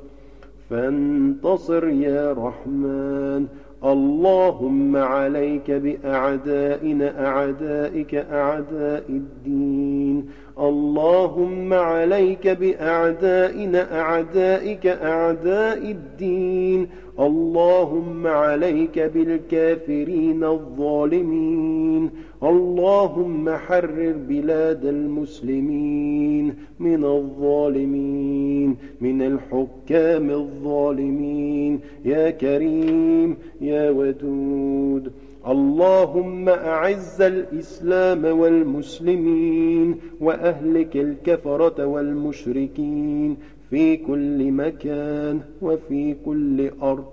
فانتصر 0.71 1.89
يا 1.89 2.33
رحمن. 2.33 3.47
اللهم 3.85 4.97
عليك 4.97 5.71
بأعدائنا 5.71 7.27
أعدائك 7.27 8.15
أعداء 8.15 9.05
الدين. 9.09 10.29
اللهم 10.61 11.75
عليك 11.75 12.49
بأعدائنا 12.49 14.01
أعدائك 14.01 14.87
أعداء 14.87 15.91
الدين. 15.91 16.89
اللهم 17.21 18.27
عليك 18.27 18.99
بالكافرين 18.99 20.45
الظالمين. 20.45 22.11
اللهم 22.47 23.51
حرر 23.51 24.15
بلاد 24.29 24.85
المسلمين 24.85 26.55
من 26.81 27.05
الظالمين 27.05 28.77
من 29.01 29.23
الحكام 29.23 30.31
الظالمين. 30.31 31.81
يا 32.05 32.31
كريم 32.31 33.37
يا 33.61 33.91
ودود. 33.91 35.13
اللهم 35.47 36.49
أعز 36.49 37.23
الإسلام 37.23 38.25
والمسلمين 38.25 39.97
وأهلك 40.21 40.97
الكفرة 40.97 41.87
والمشركين 41.87 43.37
في 43.71 43.97
كل 43.97 44.53
مكان 44.53 45.41
وفي 45.63 46.15
كل 46.25 46.71
أرض. 46.83 47.05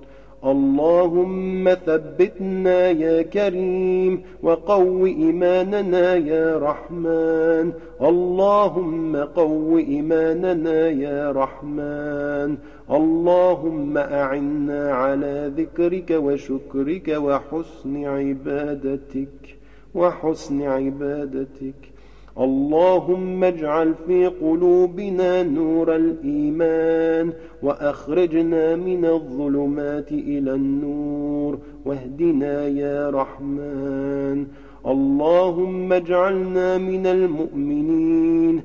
اللهم 0.46 1.74
ثبتنا 1.74 2.90
يا 2.90 3.22
كريم 3.22 4.22
وقو 4.44 5.06
إيماننا 5.06 6.16
يا 6.16 6.58
رحمن. 6.58 7.72
اللهم 8.02 9.16
قو 9.16 9.78
إيماننا 9.78 10.88
يا 10.88 11.32
رحمن. 11.32 12.58
اللهم 12.92 13.98
أعنا 13.98 14.92
على 14.94 15.52
ذكرك 15.58 16.12
وشكرك 16.12 17.08
وحسن 17.08 18.06
عبادتك 18.06 19.56
وحسن 19.96 20.62
عبادتك. 20.62 21.93
اللهم 22.40 23.44
اجعل 23.44 23.94
في 24.08 24.28
قلوبنا 24.28 25.44
نور 25.44 25.96
الإيمان 25.96 27.34
وأخرجنا 27.64 28.76
من 28.76 29.06
الظلمات 29.06 30.12
إلى 30.12 30.54
النور 30.54 31.60
واهدنا 31.86 32.68
يا 32.68 33.10
رحمن 33.10 34.46
اللهم 34.88 35.94
اجعلنا 35.94 36.78
من 36.78 37.08
المؤمنين 37.08 38.62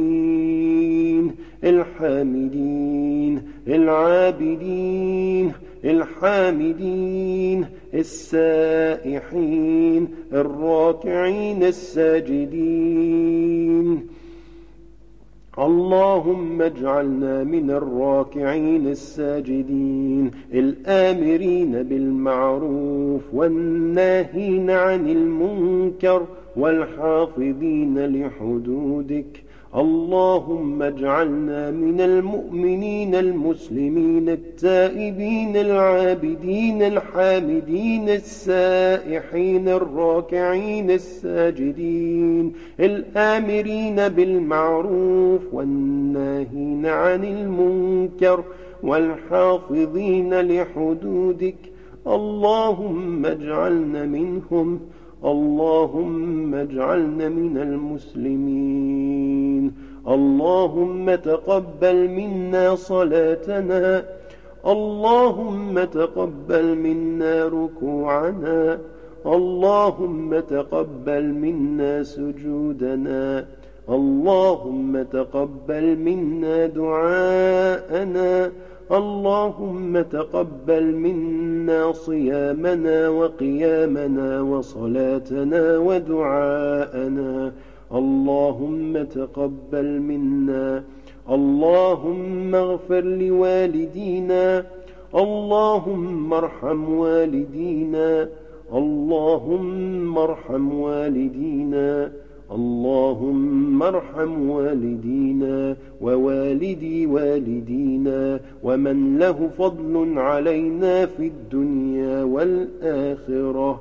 المسلمين 0.00 1.34
الحامدين 1.64 3.42
العابدين 3.68 5.52
الحامدين 5.84 7.66
السائحين 7.94 9.48
الراكعين 10.32 11.62
الساجدين. 11.62 13.20
اللهم 15.58 16.62
اجعلنا 16.62 17.44
من 17.44 17.70
الراكعين 17.70 18.86
الساجدين 18.86 20.30
الآمرين 20.54 21.82
بالمعروف 21.82 23.22
والناهين 23.32 24.70
عن 24.70 25.08
المنكر 25.08 26.26
والحافظين 26.56 28.06
لحدودك 28.06 29.42
اللهم 29.76 30.82
اجعلنا 30.82 31.70
من 31.70 32.00
المؤمنين 32.00 33.14
المسلمين 33.14 34.28
التائبين 34.28 35.56
العابدين 35.56 36.82
الحامدين 36.82 38.08
السائحين 38.08 39.68
الراكعين 39.68 40.90
الساجدين 40.90 42.52
الآمرين 42.80 44.08
بالمعروف 44.08 45.40
والناهين 45.52 46.86
عن 46.86 47.24
المنكر 47.24 48.44
والحافظين 48.82 50.40
لحدودك 50.40 51.56
اللهم 52.06 53.26
اجعلنا 53.26 54.06
منهم 54.06 54.80
اللهم 55.24 56.54
اجعلنا 56.54 57.28
من 57.28 57.58
المسلمين. 57.58 59.72
اللهم 60.08 61.14
تقبل 61.14 62.08
منا 62.08 62.74
صلاتنا. 62.74 64.04
اللهم 64.66 65.84
تقبل 65.84 66.78
منا 66.78 67.48
ركوعنا. 67.48 68.78
اللهم 69.26 70.40
تقبل 70.40 71.24
منا 71.24 72.02
سجودنا. 72.02 73.44
اللهم 73.88 75.02
تقبل 75.02 75.96
منا 75.96 76.66
دعاءنا. 76.66 78.50
اللهم 78.92 80.02
تقبل 80.02 80.94
منا 80.94 81.92
صيامنا 81.92 83.08
وقيامنا 83.08 84.40
وصلاتنا 84.40 85.78
ودعاءنا. 85.78 87.52
اللهم 87.94 89.02
تقبل 89.02 90.00
منا. 90.00 90.82
اللهم 91.30 92.54
اغفر 92.54 93.00
لوالدينا. 93.00 94.64
اللهم 95.14 96.34
ارحم 96.34 96.94
والدينا. 96.94 98.28
اللهم 98.72 100.18
ارحم 100.18 100.74
والدينا. 100.74 102.12
اللهم 102.52 103.82
ارحم 103.82 104.50
والدينا 104.50 105.76
ووالدي 106.00 107.06
والدينا 107.06 108.40
ومن 108.62 109.18
له 109.18 109.50
فضل 109.58 110.18
علينا 110.18 111.06
في 111.06 111.26
الدنيا 111.26 112.22
والآخرة. 112.22 113.80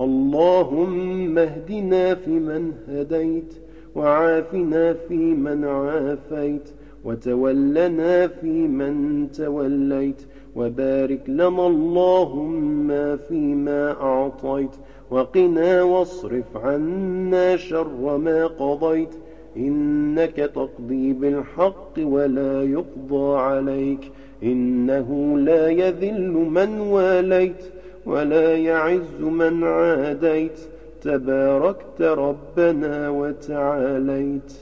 اللهم 0.00 1.38
اهدنا 1.38 2.14
فيمن 2.14 2.72
هديت 2.88 3.54
وعافنا 3.96 4.92
فيمن 4.92 5.64
عافيت 5.64 6.70
وتولنا 7.04 8.26
فيمن 8.26 9.26
توليت 9.32 10.26
وبارك 10.56 11.22
لنا 11.28 11.66
اللهم 11.66 13.16
فيما 13.16 13.92
أعطيت 14.02 14.70
وقنا 15.10 15.82
واصرف 15.82 16.56
عنا 16.56 17.56
شر 17.56 18.16
ما 18.16 18.46
قضيت 18.46 19.14
إنك 19.56 20.36
تقضي 20.36 21.12
بالحق 21.12 21.92
ولا 21.98 22.62
يقضى 22.62 23.38
عليك 23.38 24.12
إنه 24.42 25.38
لا 25.38 25.68
يذل 25.68 26.30
من 26.30 26.80
واليت 26.80 27.64
ولا 28.06 28.56
يعز 28.56 29.20
من 29.20 29.64
عاديت 29.64 30.60
تباركت 31.02 32.02
ربنا 32.02 33.08
وتعاليت. 33.08 34.52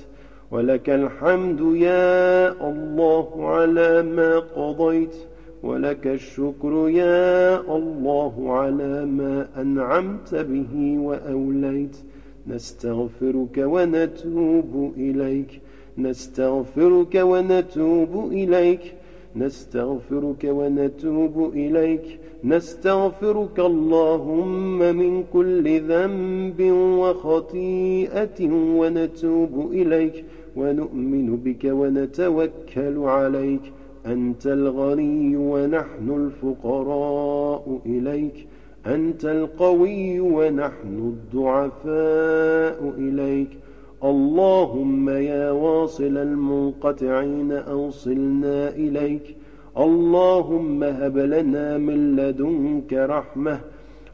ولك 0.51 0.91
الحمد 0.91 1.61
يا 1.77 2.49
الله 2.69 3.49
على 3.49 4.03
ما 4.03 4.39
قضيت. 4.39 5.15
ولك 5.65 6.07
الشكر 6.07 6.89
يا 6.89 7.61
الله 7.77 8.53
على 8.53 9.05
ما 9.05 9.47
أنعمت 9.61 10.35
به 10.35 10.99
وأوليت. 10.99 11.97
نستغفرك 12.47 13.59
ونتوب 13.59 14.93
إليك. 14.97 15.61
نستغفرك 15.99 17.15
ونتوب 17.15 18.29
إليك. 18.33 18.95
نستغفرك 19.37 20.45
ونتوب 20.45 21.53
إليك. 21.55 22.21
نستغفرك 22.45 23.61
اللهم 23.61 24.79
من 24.79 25.25
كل 25.33 25.81
ذنب 25.81 26.61
وخطيئة 27.01 28.51
ونتوب 28.51 29.71
إليك. 29.73 30.25
ونؤمن 30.57 31.37
بك 31.37 31.65
ونتوكل 31.65 32.99
عليك. 32.99 33.63
أنت 34.07 34.47
الغني 34.47 35.37
ونحن 35.37 36.11
الفقراء 36.11 37.81
إليك. 37.87 38.47
أنت 38.87 39.25
القوي 39.25 40.21
ونحن 40.21 41.15
الضعفاء 41.35 42.93
إليك. 42.99 43.49
اللهم 44.05 45.11
يا 45.11 45.51
واصل 45.51 46.17
المنقطعين 46.17 47.53
أوصلنا 47.53 48.69
إليك. 48.69 49.37
اللهم 49.79 50.85
هب 50.85 51.19
لنا 51.19 51.79
من 51.79 52.17
لدنك 52.17 52.93
رحمة. 52.93 53.61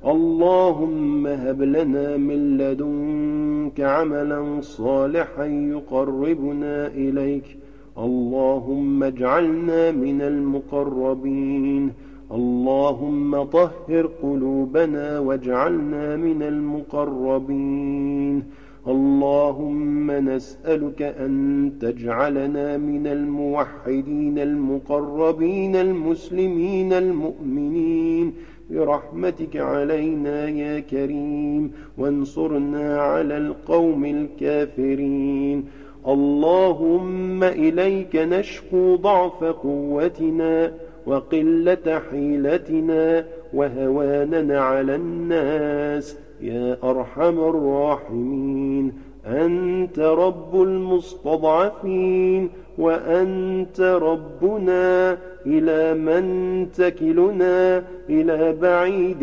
اللهم 0.06 1.26
هب 1.26 1.62
لنا 1.62 2.16
من 2.16 2.58
لدنك 2.58 3.80
عملا 3.80 4.60
صالحا 4.60 5.44
يقربنا 5.44 6.86
إليك. 6.86 7.56
اللهم 8.00 9.02
اجعلنا 9.02 9.90
من 9.90 10.22
المقربين. 10.22 11.90
اللهم 12.32 13.42
طهر 13.42 14.10
قلوبنا 14.22 15.18
واجعلنا 15.18 16.16
من 16.16 16.42
المقربين. 16.42 18.42
اللهم 18.88 20.10
نسألك 20.10 21.02
أن 21.02 21.72
تجعلنا 21.80 22.76
من 22.76 23.06
الموحدين 23.06 24.38
المقربين 24.38 25.76
المسلمين 25.76 26.92
المؤمنين. 26.92 28.32
برحمتك 28.70 29.56
علينا 29.56 30.48
يا 30.48 30.80
كريم. 30.80 31.72
وانصرنا 31.98 33.00
على 33.00 33.38
القوم 33.38 34.04
الكافرين. 34.04 35.64
اللهم 36.08 37.44
إليك 37.44 38.16
نشكو 38.16 38.96
ضعف 38.96 39.44
قوتنا 39.44 40.72
وقلة 41.06 42.02
حيلتنا 42.10 43.24
وهواننا 43.54 44.60
على 44.60 44.94
الناس. 44.94 46.16
يا 46.40 46.76
أرحم 46.84 47.38
الراحمين 47.38 48.92
أنت 49.26 49.98
رب 49.98 50.62
المستضعفين 50.62 52.50
وأنت 52.78 53.80
ربنا 53.80 55.18
إلى 55.46 55.94
من 55.94 56.66
تكلنا 56.72 57.84
إلى 58.08 58.52
بعيد 58.52 59.22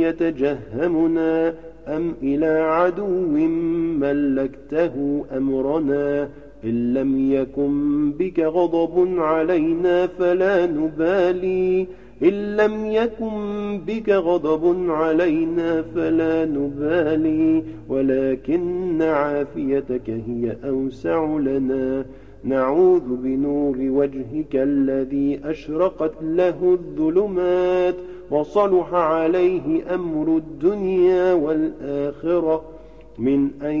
يتجهمنا. 0.00 1.54
أم 1.88 2.14
إلى 2.22 2.46
عدو 2.46 3.08
ملكته 4.00 5.24
أمرنا؟ 5.36 6.28
إن 6.64 6.94
لم 6.94 7.32
يكن 7.32 8.10
بك 8.12 8.40
غضب 8.40 9.18
علينا 9.18 10.06
فلا 10.06 10.66
نبالي. 10.66 11.86
إن 12.22 12.56
لم 12.56 12.86
يكن 12.86 13.30
بك 13.86 14.08
غضب 14.08 14.90
علينا 14.90 15.82
فلا 15.82 16.44
نبالي. 16.44 17.62
ولكن 17.88 19.02
عافيتك 19.02 20.10
هي 20.10 20.56
أوسع 20.68 21.36
لنا. 21.36 22.04
نعوذ 22.44 23.16
بنور 23.16 23.76
وجهك 23.80 24.54
الذي 24.54 25.40
أشرقت 25.44 26.22
له 26.22 26.78
الظلمات. 26.80 27.94
وصلح 28.30 28.94
عليه 28.94 29.94
أمر 29.94 30.36
الدنيا 30.36 31.32
والآخرة 31.32 32.62
من 33.18 33.50
أن 33.62 33.76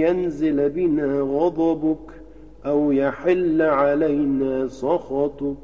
ينزل 0.00 0.68
بنا 0.68 1.20
غضبك 1.20 2.10
أو 2.66 2.92
يحل 2.92 3.62
علينا 3.62 4.68
سخطك. 4.68 5.56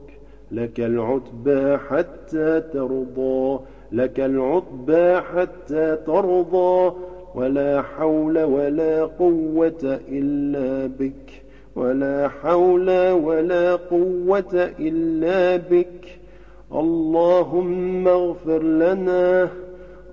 لك 0.53 0.81
العتبى 0.81 1.79
حتى 1.79 2.61
ترضى 2.61 3.59
لك 3.93 4.21
العتبى 4.21 5.21
حتى 5.21 5.97
ترضى 6.07 6.93
ولا 7.35 7.83
حول 7.83 8.43
ولا 8.43 9.05
قوة 9.05 10.01
إلا 10.09 10.87
بك 10.87 11.43
ولا 11.77 12.29
حول 12.29 13.11
ولا 13.11 13.77
قوة 13.77 14.71
إلا 14.79 15.57
بك. 15.57 16.20
اللهم 16.75 18.09
اغفر 18.09 18.63
لنا 18.63 19.49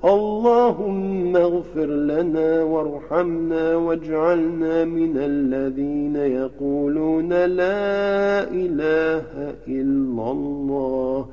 اللهم 0.05 1.35
اغفر 1.35 1.85
لنا 1.85 2.63
وارحمنا 2.63 3.75
واجعلنا 3.75 4.85
من 4.85 5.13
الذين 5.17 6.15
يقولون 6.15 7.29
لا 7.29 8.43
إله 8.51 9.55
إلا 9.67 10.31
الله 10.31 11.25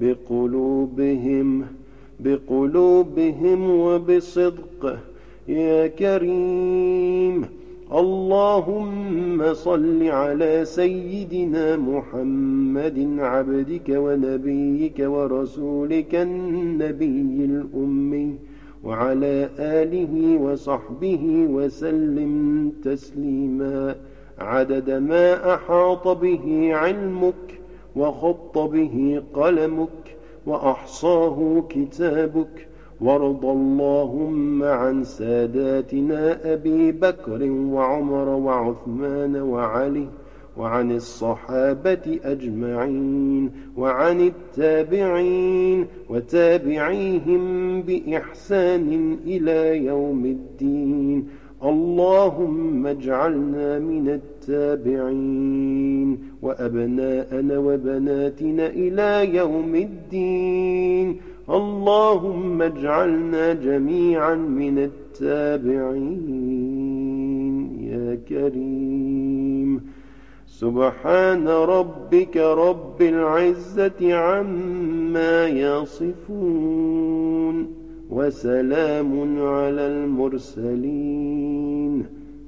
بقلوبهم 0.00 1.66
بقلوبهم 2.20 3.70
وبصدق 3.70 4.98
يا 5.48 5.86
كريم 5.86 7.59
اللهم 7.92 9.54
صل 9.54 10.02
على 10.08 10.64
سيدنا 10.64 11.76
محمد 11.76 13.16
عبدك 13.18 13.88
ونبيك 13.88 14.98
ورسولك 14.98 16.14
النبي 16.14 17.44
الأمي 17.44 18.34
وعلى 18.84 19.48
آله 19.58 20.38
وصحبه 20.40 21.46
وسلم 21.50 22.72
تسليما. 22.84 23.96
عدد 24.38 24.90
ما 24.90 25.54
أحاط 25.54 26.08
به 26.08 26.70
علمك 26.72 27.60
وخط 27.96 28.58
به 28.58 29.22
قلمك 29.34 30.16
وأحصاه 30.46 31.64
كتابك. 31.68 32.69
وارض 33.00 33.44
اللهم 33.46 34.62
عن 34.62 35.04
ساداتنا 35.04 36.52
أبي 36.52 36.92
بكر 36.92 37.50
وعمر 37.50 38.28
وعثمان 38.28 39.36
وعلي 39.36 40.06
وعن 40.56 40.92
الصحابة 40.92 42.18
أجمعين 42.24 43.50
وعن 43.76 44.20
التابعين 44.20 45.86
وتابعيهم 46.08 47.42
بإحسان 47.82 49.18
إلى 49.26 49.84
يوم 49.84 50.24
الدين. 50.24 51.28
اللهم 51.64 52.86
اجعلنا 52.86 53.78
من 53.78 54.08
التابعين 54.48 56.18
وأبناءنا 56.42 57.58
وبناتنا 57.58 58.66
إلى 58.66 59.36
يوم 59.36 59.74
الدين. 59.74 61.20
اللهم 61.50 62.62
اجعلنا 62.62 63.52
جميعا 63.52 64.34
من 64.34 64.78
التابعين. 64.78 66.30
يا 67.80 68.18
كريم. 68.28 69.80
سبحان 70.46 71.48
ربك 71.48 72.36
رب 72.36 73.02
العزة 73.02 74.14
عما 74.14 75.46
يصفون 75.46 77.66
وسلام 78.10 79.42
على 79.42 79.86
المرسلين. 79.86 82.04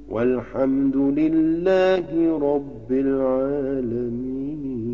والحمد 0.09 0.97
لله 0.97 2.37
رب 2.37 2.91
العالمين. 2.91 4.92